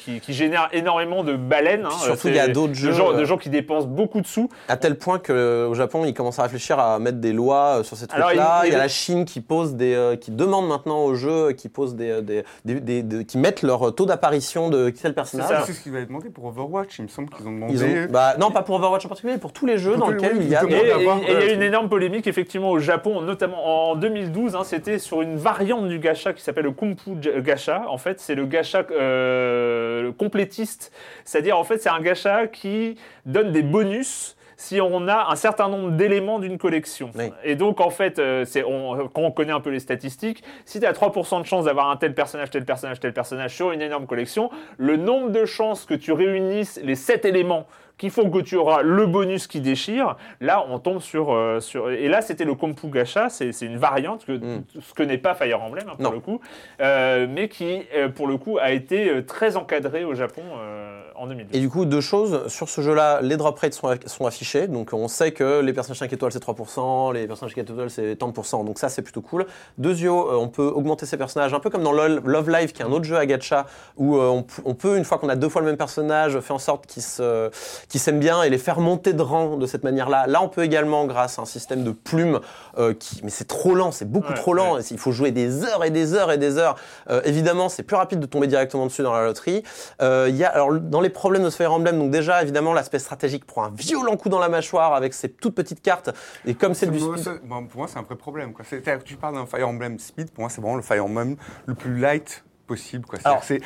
[0.00, 1.86] qui, qui génère énormément de baleines.
[1.86, 1.90] hein.
[1.90, 4.26] Surtout, il y a d'autres de jeux, gens- de euh, gens qui dépensent beaucoup de
[4.26, 4.48] sous.
[4.68, 7.96] À tel point qu'au Japon, ils commencent à réfléchir à mettre des lois euh, sur
[7.96, 8.30] ces trucs-là.
[8.32, 11.14] il- Il, il- y a la Chine qui pose des, euh, qui demande maintenant aux
[11.14, 14.90] jeux, qui pose des, euh, des, des- des- des- qui mettent leur taux d'apparition de
[14.90, 15.64] tel personnage.
[15.66, 17.72] C'est ce qu'ils avaient demandé pour Overwatch, il me semble qu'ils ont demandé.
[17.74, 20.36] Ils ont, bah, non, pas pour Overwatch en particulier, pour tous les jeux dans lesquels
[20.40, 20.62] il y a.
[20.64, 24.54] Et il y a euh, une énorme polémique effectivement au Japon, notamment en 2012.
[24.56, 27.84] hein, C'était sur une variante du gacha qui s'appelle le Kumpu J- Gacha.
[27.88, 30.92] En fait, c'est le gacha euh, complétiste,
[31.24, 32.96] c'est-à-dire en fait c'est un gacha qui
[33.26, 37.10] donne des bonus si on a un certain nombre d'éléments d'une collection.
[37.14, 37.30] Oui.
[37.42, 40.86] Et donc en fait, euh, on, quand on connaît un peu les statistiques, si tu
[40.86, 44.06] as 3% de chance d'avoir un tel personnage, tel personnage, tel personnage sur une énorme
[44.06, 47.66] collection, le nombre de chances que tu réunisses les 7 éléments
[47.96, 50.16] qui font que tu auras le bonus qui déchire.
[50.40, 51.32] Là, on tombe sur.
[51.32, 54.64] euh, sur et là, c'était le Kompu Gacha, c'est une variante, que, Mm.
[54.80, 56.10] ce que n'est pas Fire Emblem, hein, pour Non.
[56.10, 56.40] le coup,
[56.80, 61.26] euh, mais qui, euh, pour le coup, a été très encadré au Japon euh, en
[61.28, 61.56] 2012.
[61.56, 62.48] Et du coup, deux choses.
[62.48, 64.66] Sur ce jeu-là, les drop rates sont, sont affichés.
[64.66, 68.16] Donc, on sait que les personnages 5 étoiles, c'est 3%, les personnages 4 étoiles, c'est
[68.16, 68.64] tant de pourcents.
[68.64, 69.46] Donc, ça, c'est plutôt cool.
[69.78, 72.82] Deuxio, euh, on peut augmenter ses personnages, un peu comme dans LOL- Love Live, qui
[72.82, 73.66] est un autre jeu à gacha,
[73.96, 76.58] où on, on peut, une fois qu'on a deux fois le même personnage, faire en
[76.58, 77.50] sorte qu'ils se-
[77.88, 80.26] qu'ils s'aiment bien et les faire monter de rang de cette manière-là.
[80.26, 82.40] Là, on peut également, grâce à un système de plumes,
[82.78, 84.78] euh, qui, mais c'est trop lent, c'est beaucoup Ouais, trop lent.
[84.90, 86.76] Il faut jouer des heures et des heures et des heures.
[87.10, 89.62] Euh, évidemment, c'est plus rapide de tomber directement dessus dans la loterie.
[90.02, 92.98] Euh, y a, alors, dans les problèmes de ce Fire Emblem, donc déjà, évidemment, l'aspect
[92.98, 96.10] stratégique prend un violent coup dans la mâchoire avec ces toutes petites cartes.
[96.46, 98.52] Et comme c'est du speed- ça- bon, pour moi, c'est un vrai problème.
[98.52, 98.64] Quoi.
[98.68, 101.04] C'est- c'est-à-dire que tu parles d'un Fire Emblem Speed, pour moi, c'est vraiment le Fire
[101.04, 103.04] Emblem le plus light possible.
[103.06, 103.18] Quoi.
[103.24, 103.60] Alors- c'est-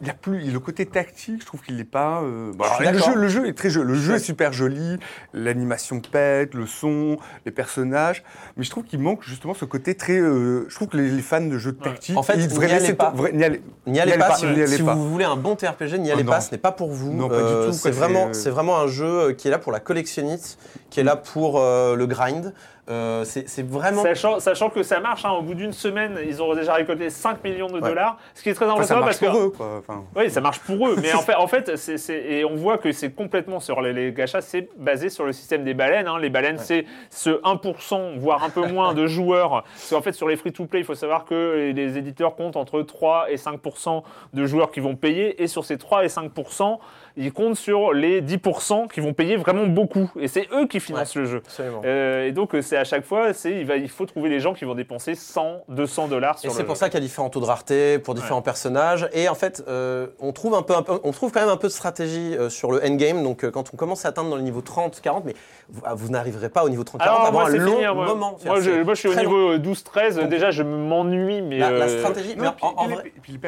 [0.00, 2.22] il y a plus le côté tactique, je trouve qu'il n'est pas.
[2.22, 3.88] euh, bon, Je suis alors, le, jeu, le jeu est très joli.
[3.88, 4.98] Le jeu est super joli,
[5.34, 8.22] l'animation pète, le son, les personnages.
[8.56, 10.18] Mais je trouve qu'il manque justement ce côté très.
[10.18, 12.72] euh, je trouve que les, les fans de jeux tactiques, En fait, ils devraient n'y
[12.72, 13.10] allez laisser pas.
[13.10, 14.36] vrai- n'y allez- N'y allez pas.
[14.40, 14.94] n'y allez Si pas.
[14.94, 16.40] vous voulez un bon TRPG, n'y Ah allez pas.
[16.40, 17.12] Ce n'est pas pour vous.
[17.12, 19.58] Non, pas du Euh, tout, C'est vraiment, c'est- c'est vraiment un jeu qui est là
[19.58, 20.58] pour la collectionnite,
[20.90, 22.52] qui est là pour euh, le grind.
[22.88, 24.02] Euh, c'est vraiment.
[24.02, 27.44] Sachant, sachant que ça marche, hein, au bout d'une semaine, ils ont déjà récolté 5
[27.44, 27.88] millions de Ouais.
[27.88, 29.50] dollars, ce qui est très Enfin, ça marche parce que pour eux.
[29.56, 29.76] Quoi.
[29.78, 31.70] Enfin, Oui, ça marche pour eux, mais en fait, en fait
[32.10, 35.62] et on voit que c'est complètement sur les, les gachas, c'est basé sur le système
[35.62, 36.08] des baleines.
[36.08, 36.18] hein.
[36.18, 39.62] Les baleines, c'est ce 1%, voire un peu moins de joueurs.
[39.62, 43.30] Parce qu'en fait, sur les free-to-play, il faut savoir que les éditeurs comptent entre 3
[43.30, 44.02] et 5%
[44.34, 46.78] de joueurs qui vont payer, et sur ces 3 et 5%,
[47.20, 50.10] ils comptent sur les 10% qui vont payer vraiment beaucoup.
[50.18, 51.42] Et c'est eux qui financent le jeu.
[51.84, 54.54] Euh, et donc, euh, c'est à chaque fois, il, va, il faut trouver les gens
[54.54, 56.80] qui vont dépenser 100, 200 dollars Et sur le c'est pour jeu.
[56.80, 59.08] ça qu'il y a différents taux de rareté pour différents personnages.
[59.12, 61.56] Et en fait, euh, on trouve un peu, un peu- on trouve quand même un
[61.56, 63.22] peu de stratégie euh, sur le endgame.
[63.22, 65.34] Donc, euh, quand on commence à atteindre dans le niveau 30, 40, mais
[65.68, 68.06] vous, ah, vous n'arriverez pas au niveau 30, 40 Alors, avant moi, un long moi.
[68.06, 68.36] moment.
[68.44, 70.28] Moi, je, C'est moi, je suis au niveau 12-13.
[70.28, 71.58] Déjà, je m'ennuie, mais.
[71.58, 73.38] La, la stratégie, mais non, en- puis- en vrai- et puis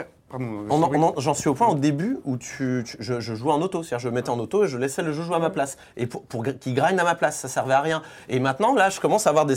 [1.19, 3.99] J'en suis au point au début où tu, tu- je, je jouais en auto, c'est-à-dire
[4.05, 5.77] je me mettais en auto et je laissais le jeu jouer à ma place.
[5.97, 6.25] Et pour,
[6.61, 8.03] qu'il grind à ma place, ça servait à rien.
[8.29, 9.55] Et maintenant, là, je commence à avoir des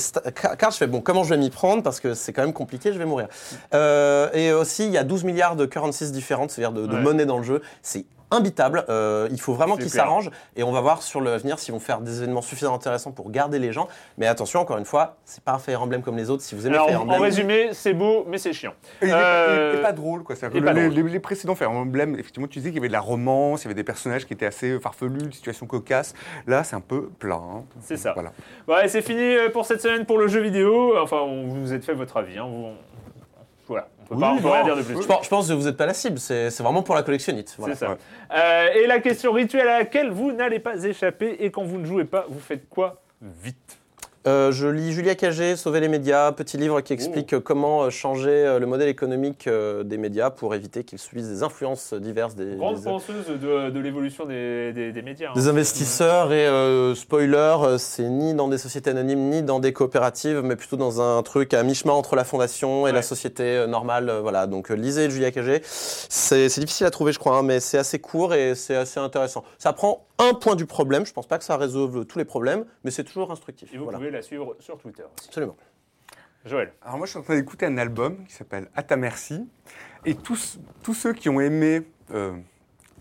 [0.60, 1.82] cartes, je fais bon, comment je vais m'y prendre?
[1.84, 3.28] Parce que c'est quand même compliqué, je vais mourir.
[3.74, 7.02] Euh, et aussi, il y a 12 milliards de currencies différentes, c'est-à-dire de, de Ouais.
[7.02, 7.62] monnaie dans le jeu.
[7.82, 8.86] C'est imbitable.
[8.90, 12.02] Euh, il faut vraiment qu'ils s'arrangent et on va voir sur l'avenir s'ils vont faire
[12.02, 13.88] des événements suffisamment intéressants pour garder les gens.
[14.18, 16.42] Mais attention, encore une fois, c'est pas un Fire Emblem comme les autres.
[16.44, 18.74] Si vous aimez Alors, Fire en Emblem, résumé, c'est beau, mais c'est chiant.
[19.02, 20.36] Et il est- Euh, il est pas drôle, quoi.
[20.36, 20.94] Que pas les, drôle.
[21.06, 23.66] les- les précédents Fire Emblem, effectivement, tu disais qu'il y avait de la romance, il
[23.66, 26.14] y avait des personnages qui étaient assez farfelus, des situations cocasses.
[26.48, 27.36] Là, c'est un peu plat.
[27.36, 27.64] hein.
[27.82, 28.14] C'est ça.
[28.14, 28.32] Voilà.
[28.68, 30.98] Ouais, c'est fini euh, pour cette semaine pour le jeu vidéo.
[30.98, 32.38] Enfin, on vous êtes fait votre avis.
[32.38, 32.46] hein.
[32.50, 32.76] Vous- on-
[33.68, 35.02] Voilà, on peut, pas, on peut non, rien dire de plus.
[35.02, 36.20] je pense, je pense que vous n'êtes pas la cible.
[36.20, 37.56] C'est c'est vraiment pour la collectionnite.
[37.58, 37.76] Voilà.
[37.76, 37.92] C'est ça.
[37.92, 37.98] Ouais.
[38.36, 41.86] Euh, et la question rituelle à laquelle vous n'allez pas échapper, et quand vous ne
[41.86, 43.78] jouez pas, vous faites quoi Vite?
[44.28, 47.36] Euh, je lis Julia Cagé, Sauver les médias, petit livre qui explique Oh.
[47.36, 51.94] euh, comment euh, changer le modèle économique des médias pour éviter qu'ils subissent des influences
[51.94, 55.30] diverses des, Grande des- penseuse de, de l'évolution des, des- des médias.
[55.30, 55.34] hein.
[55.36, 56.34] des investisseurs.
[56.34, 60.78] Et euh, spoiler, c'est ni dans des sociétés anonymes, ni dans des coopératives, mais plutôt
[60.78, 62.92] dans un truc à mi-chemin entre la fondation et Ouais.
[62.94, 64.12] la société normale.
[64.22, 65.62] voilà, donc lisez Julia Cagé.
[65.64, 69.00] C'est c'est difficile à trouver, je crois, hein, mais c'est assez court et c'est assez
[69.00, 69.44] intéressant.
[69.60, 71.06] Ça prend un point du problème.
[71.06, 73.74] Je pense pas que ça résolve tous les problèmes, mais c'est toujours instructif.
[73.74, 73.98] Et vous Voilà.
[74.00, 75.28] pouvez la suivre sur Twitter aussi.
[75.28, 75.58] Absolument.
[76.46, 76.74] Joël.
[76.84, 79.48] Alors moi, je suis en train d'écouter un album qui s'appelle À ta merci.
[80.06, 81.82] Et tous, tous ceux qui ont aimé...
[82.12, 82.34] euh,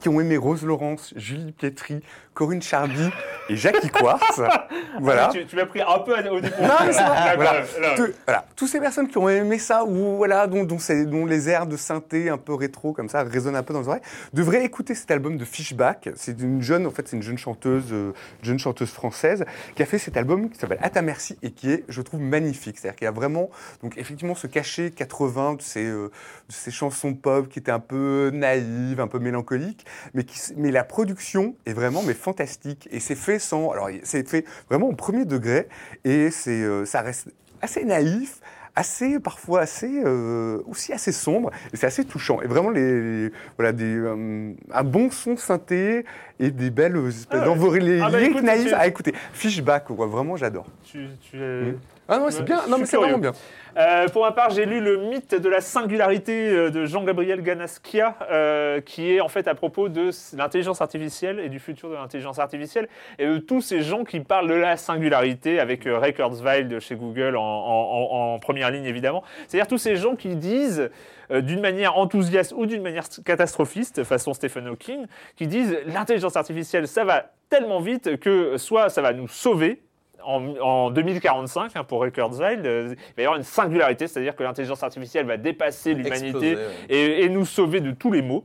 [0.05, 2.03] qui ont aimé Rose Laurence, Julie Pietri,
[2.35, 3.09] Corinne Chardy
[3.49, 4.39] et Jackie Quartz.
[5.01, 5.29] voilà.
[5.31, 6.55] Ah, Tu, tu m'as pris un peu au début.
[6.61, 7.37] Non, mais c'est vrai.
[7.39, 8.45] D'accord, Voilà.
[8.55, 11.67] Toutes ces personnes qui ont aimé ça, ou voilà, dont, dont, c'est- dont les airs
[11.67, 14.03] de synthé un peu rétro comme ça résonnent un peu dans les oreilles,
[14.35, 16.11] devraient écouter cet album de Fishback.
[16.17, 19.87] C'est une jeune, en fait, c'est une jeune chanteuse, euh, jeune chanteuse française qui a
[19.87, 22.77] fait cet album qui s'appelle À ta merci et qui est, je trouve, magnifique.
[22.79, 23.49] C'est-à-dire qu'il y a vraiment,
[23.83, 26.11] donc effectivement, ce cachet 80 de ces, euh,
[26.51, 30.71] de ces chansons pop qui étaient un peu naïves, un peu mélancoliques, mais qui, mais
[30.71, 34.95] la production est vraiment mais fantastique et c'est fait sans, alors c'est fait vraiment au
[34.95, 35.69] premier degré
[36.05, 37.29] et c'est, euh, ça reste
[37.63, 38.41] assez naïf,
[38.77, 43.33] assez parfois assez euh, aussi assez sombre et c'est assez touchant et vraiment les, les-
[43.57, 46.05] voilà des euh, un bon son synthé
[46.41, 47.59] et des belles espèces Ah ouais.
[48.03, 49.15] Ah bah écoute, naïves tu- à écouter.
[49.33, 50.67] Fishback, quoi, vraiment j'adore.
[50.85, 51.73] Tu, tu, euh,
[52.09, 52.57] Ah non, c'est bien.
[52.69, 53.33] Non, mais c'est vraiment bien.
[53.77, 58.15] Euh, pour ma part, j'ai lu le mythe de la singularité euh, de Jean-Gabriel Ganaskia,
[58.31, 62.39] euh, qui est en fait à propos de l'intelligence artificielle et du futur de l'intelligence
[62.39, 62.89] artificielle,
[63.19, 66.95] et de tous ces gens qui parlent de la singularité, avec Ray Kurzweil de chez
[66.95, 69.25] Google en, en- en- en première ligne évidemment.
[69.49, 70.91] C'est-à-dire tous ces gens qui disent
[71.33, 76.87] euh, d'une manière enthousiaste ou d'une manière catastrophiste, façon Stephen Hawking, qui disent l'intelligence artificielle,
[76.87, 79.83] ça va tellement vite que soit ça va nous sauver,
[80.25, 84.43] en, en 2045, hein, pour Kurzweil, euh, il va y avoir une singularité, c'est-à-dire que
[84.43, 86.71] l'intelligence artificielle va dépasser l'humanité Exploser, ouais.
[86.89, 88.45] et, et nous sauver de tous les maux,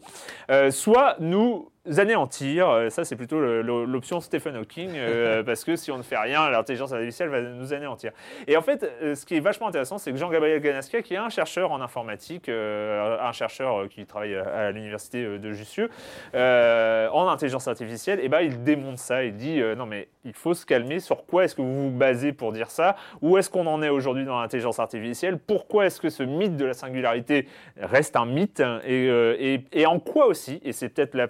[0.51, 5.91] euh, soit nous anéantir, euh, ça c'est plutôt l'option Stephen Hawking, euh, parce que si
[5.91, 8.11] on ne fait rien, l'intelligence artificielle va nous anéantir.
[8.47, 11.17] Et en fait, euh, ce qui est vachement intéressant, c'est que Jean-Gabriel Ganaskia, qui est
[11.17, 15.89] un chercheur en informatique, euh, un chercheur qui travaille à l'université de Jussieu,
[16.35, 20.53] euh, en intelligence artificielle, et ben il démonte ça, il dit non mais il faut
[20.53, 22.95] se calmer, sur quoi est-ce que vous vous basez pour dire ça?
[23.21, 25.37] Où est-ce qu'on en est aujourd'hui dans l'intelligence artificielle?
[25.39, 28.61] Pourquoi est-ce que ce mythe de la singularité reste un mythe?
[28.85, 31.27] Et, et- et en quoi aussi, et c'est peut-être la-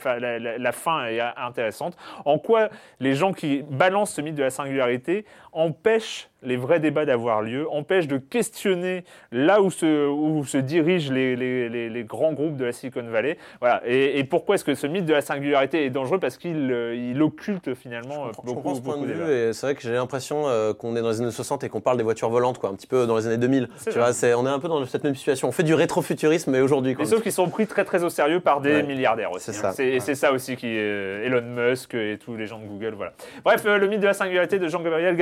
[0.57, 1.95] la- fin est intéressante,
[2.25, 2.69] en quoi
[2.99, 7.69] les gens qui balancent ce mythe de la singularité empêchent les vrais débats d'avoir lieu,
[7.69, 12.55] empêchent de questionner là où se, où se dirigent les, les- les- les grands groupes
[12.55, 13.37] de la Silicon Valley.
[13.59, 13.81] Voilà.
[13.85, 16.17] Et, et pourquoi est-ce que ce mythe de la singularité est dangereux?
[16.17, 19.65] Parce qu'il euh, il occulte finalement Je beaucoup, comprends ce point de vue et c'est
[19.65, 22.03] vrai que j'ai l'impression euh, qu'on est dans les années 60 et qu'on parle des
[22.03, 23.67] voitures volantes, quoi, un petit peu dans les années 2000.
[23.75, 25.49] C'est Tu vois, c'est, on est un peu dans cette même situation.
[25.49, 26.95] On fait du rétrofuturisme, mais aujourd'hui.
[26.97, 28.83] Mais sauf qu'ils sont pris très très au sérieux par des Ouais.
[28.83, 29.51] milliardaires aussi.
[29.51, 29.73] C'est hein.
[29.73, 29.83] ça.
[29.83, 32.93] Et c'est ça aussi qui est euh, Elon Musk et tous les gens de Google.
[32.95, 33.11] Voilà.
[33.43, 35.17] Bref, euh, le mythe de la singularité de Jean-Gabriel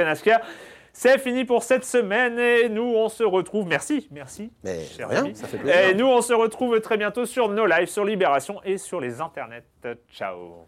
[0.93, 3.67] C'est fini pour cette semaine et nous on se retrouve.
[3.67, 4.51] Merci, merci.
[4.63, 5.35] Mais cher rien, ami.
[5.35, 5.89] ça fait plaisir.
[5.89, 9.21] Et nous on se retrouve très bientôt sur nos lives, sur Libération et sur les
[9.21, 9.63] internets.
[10.11, 10.67] Ciao.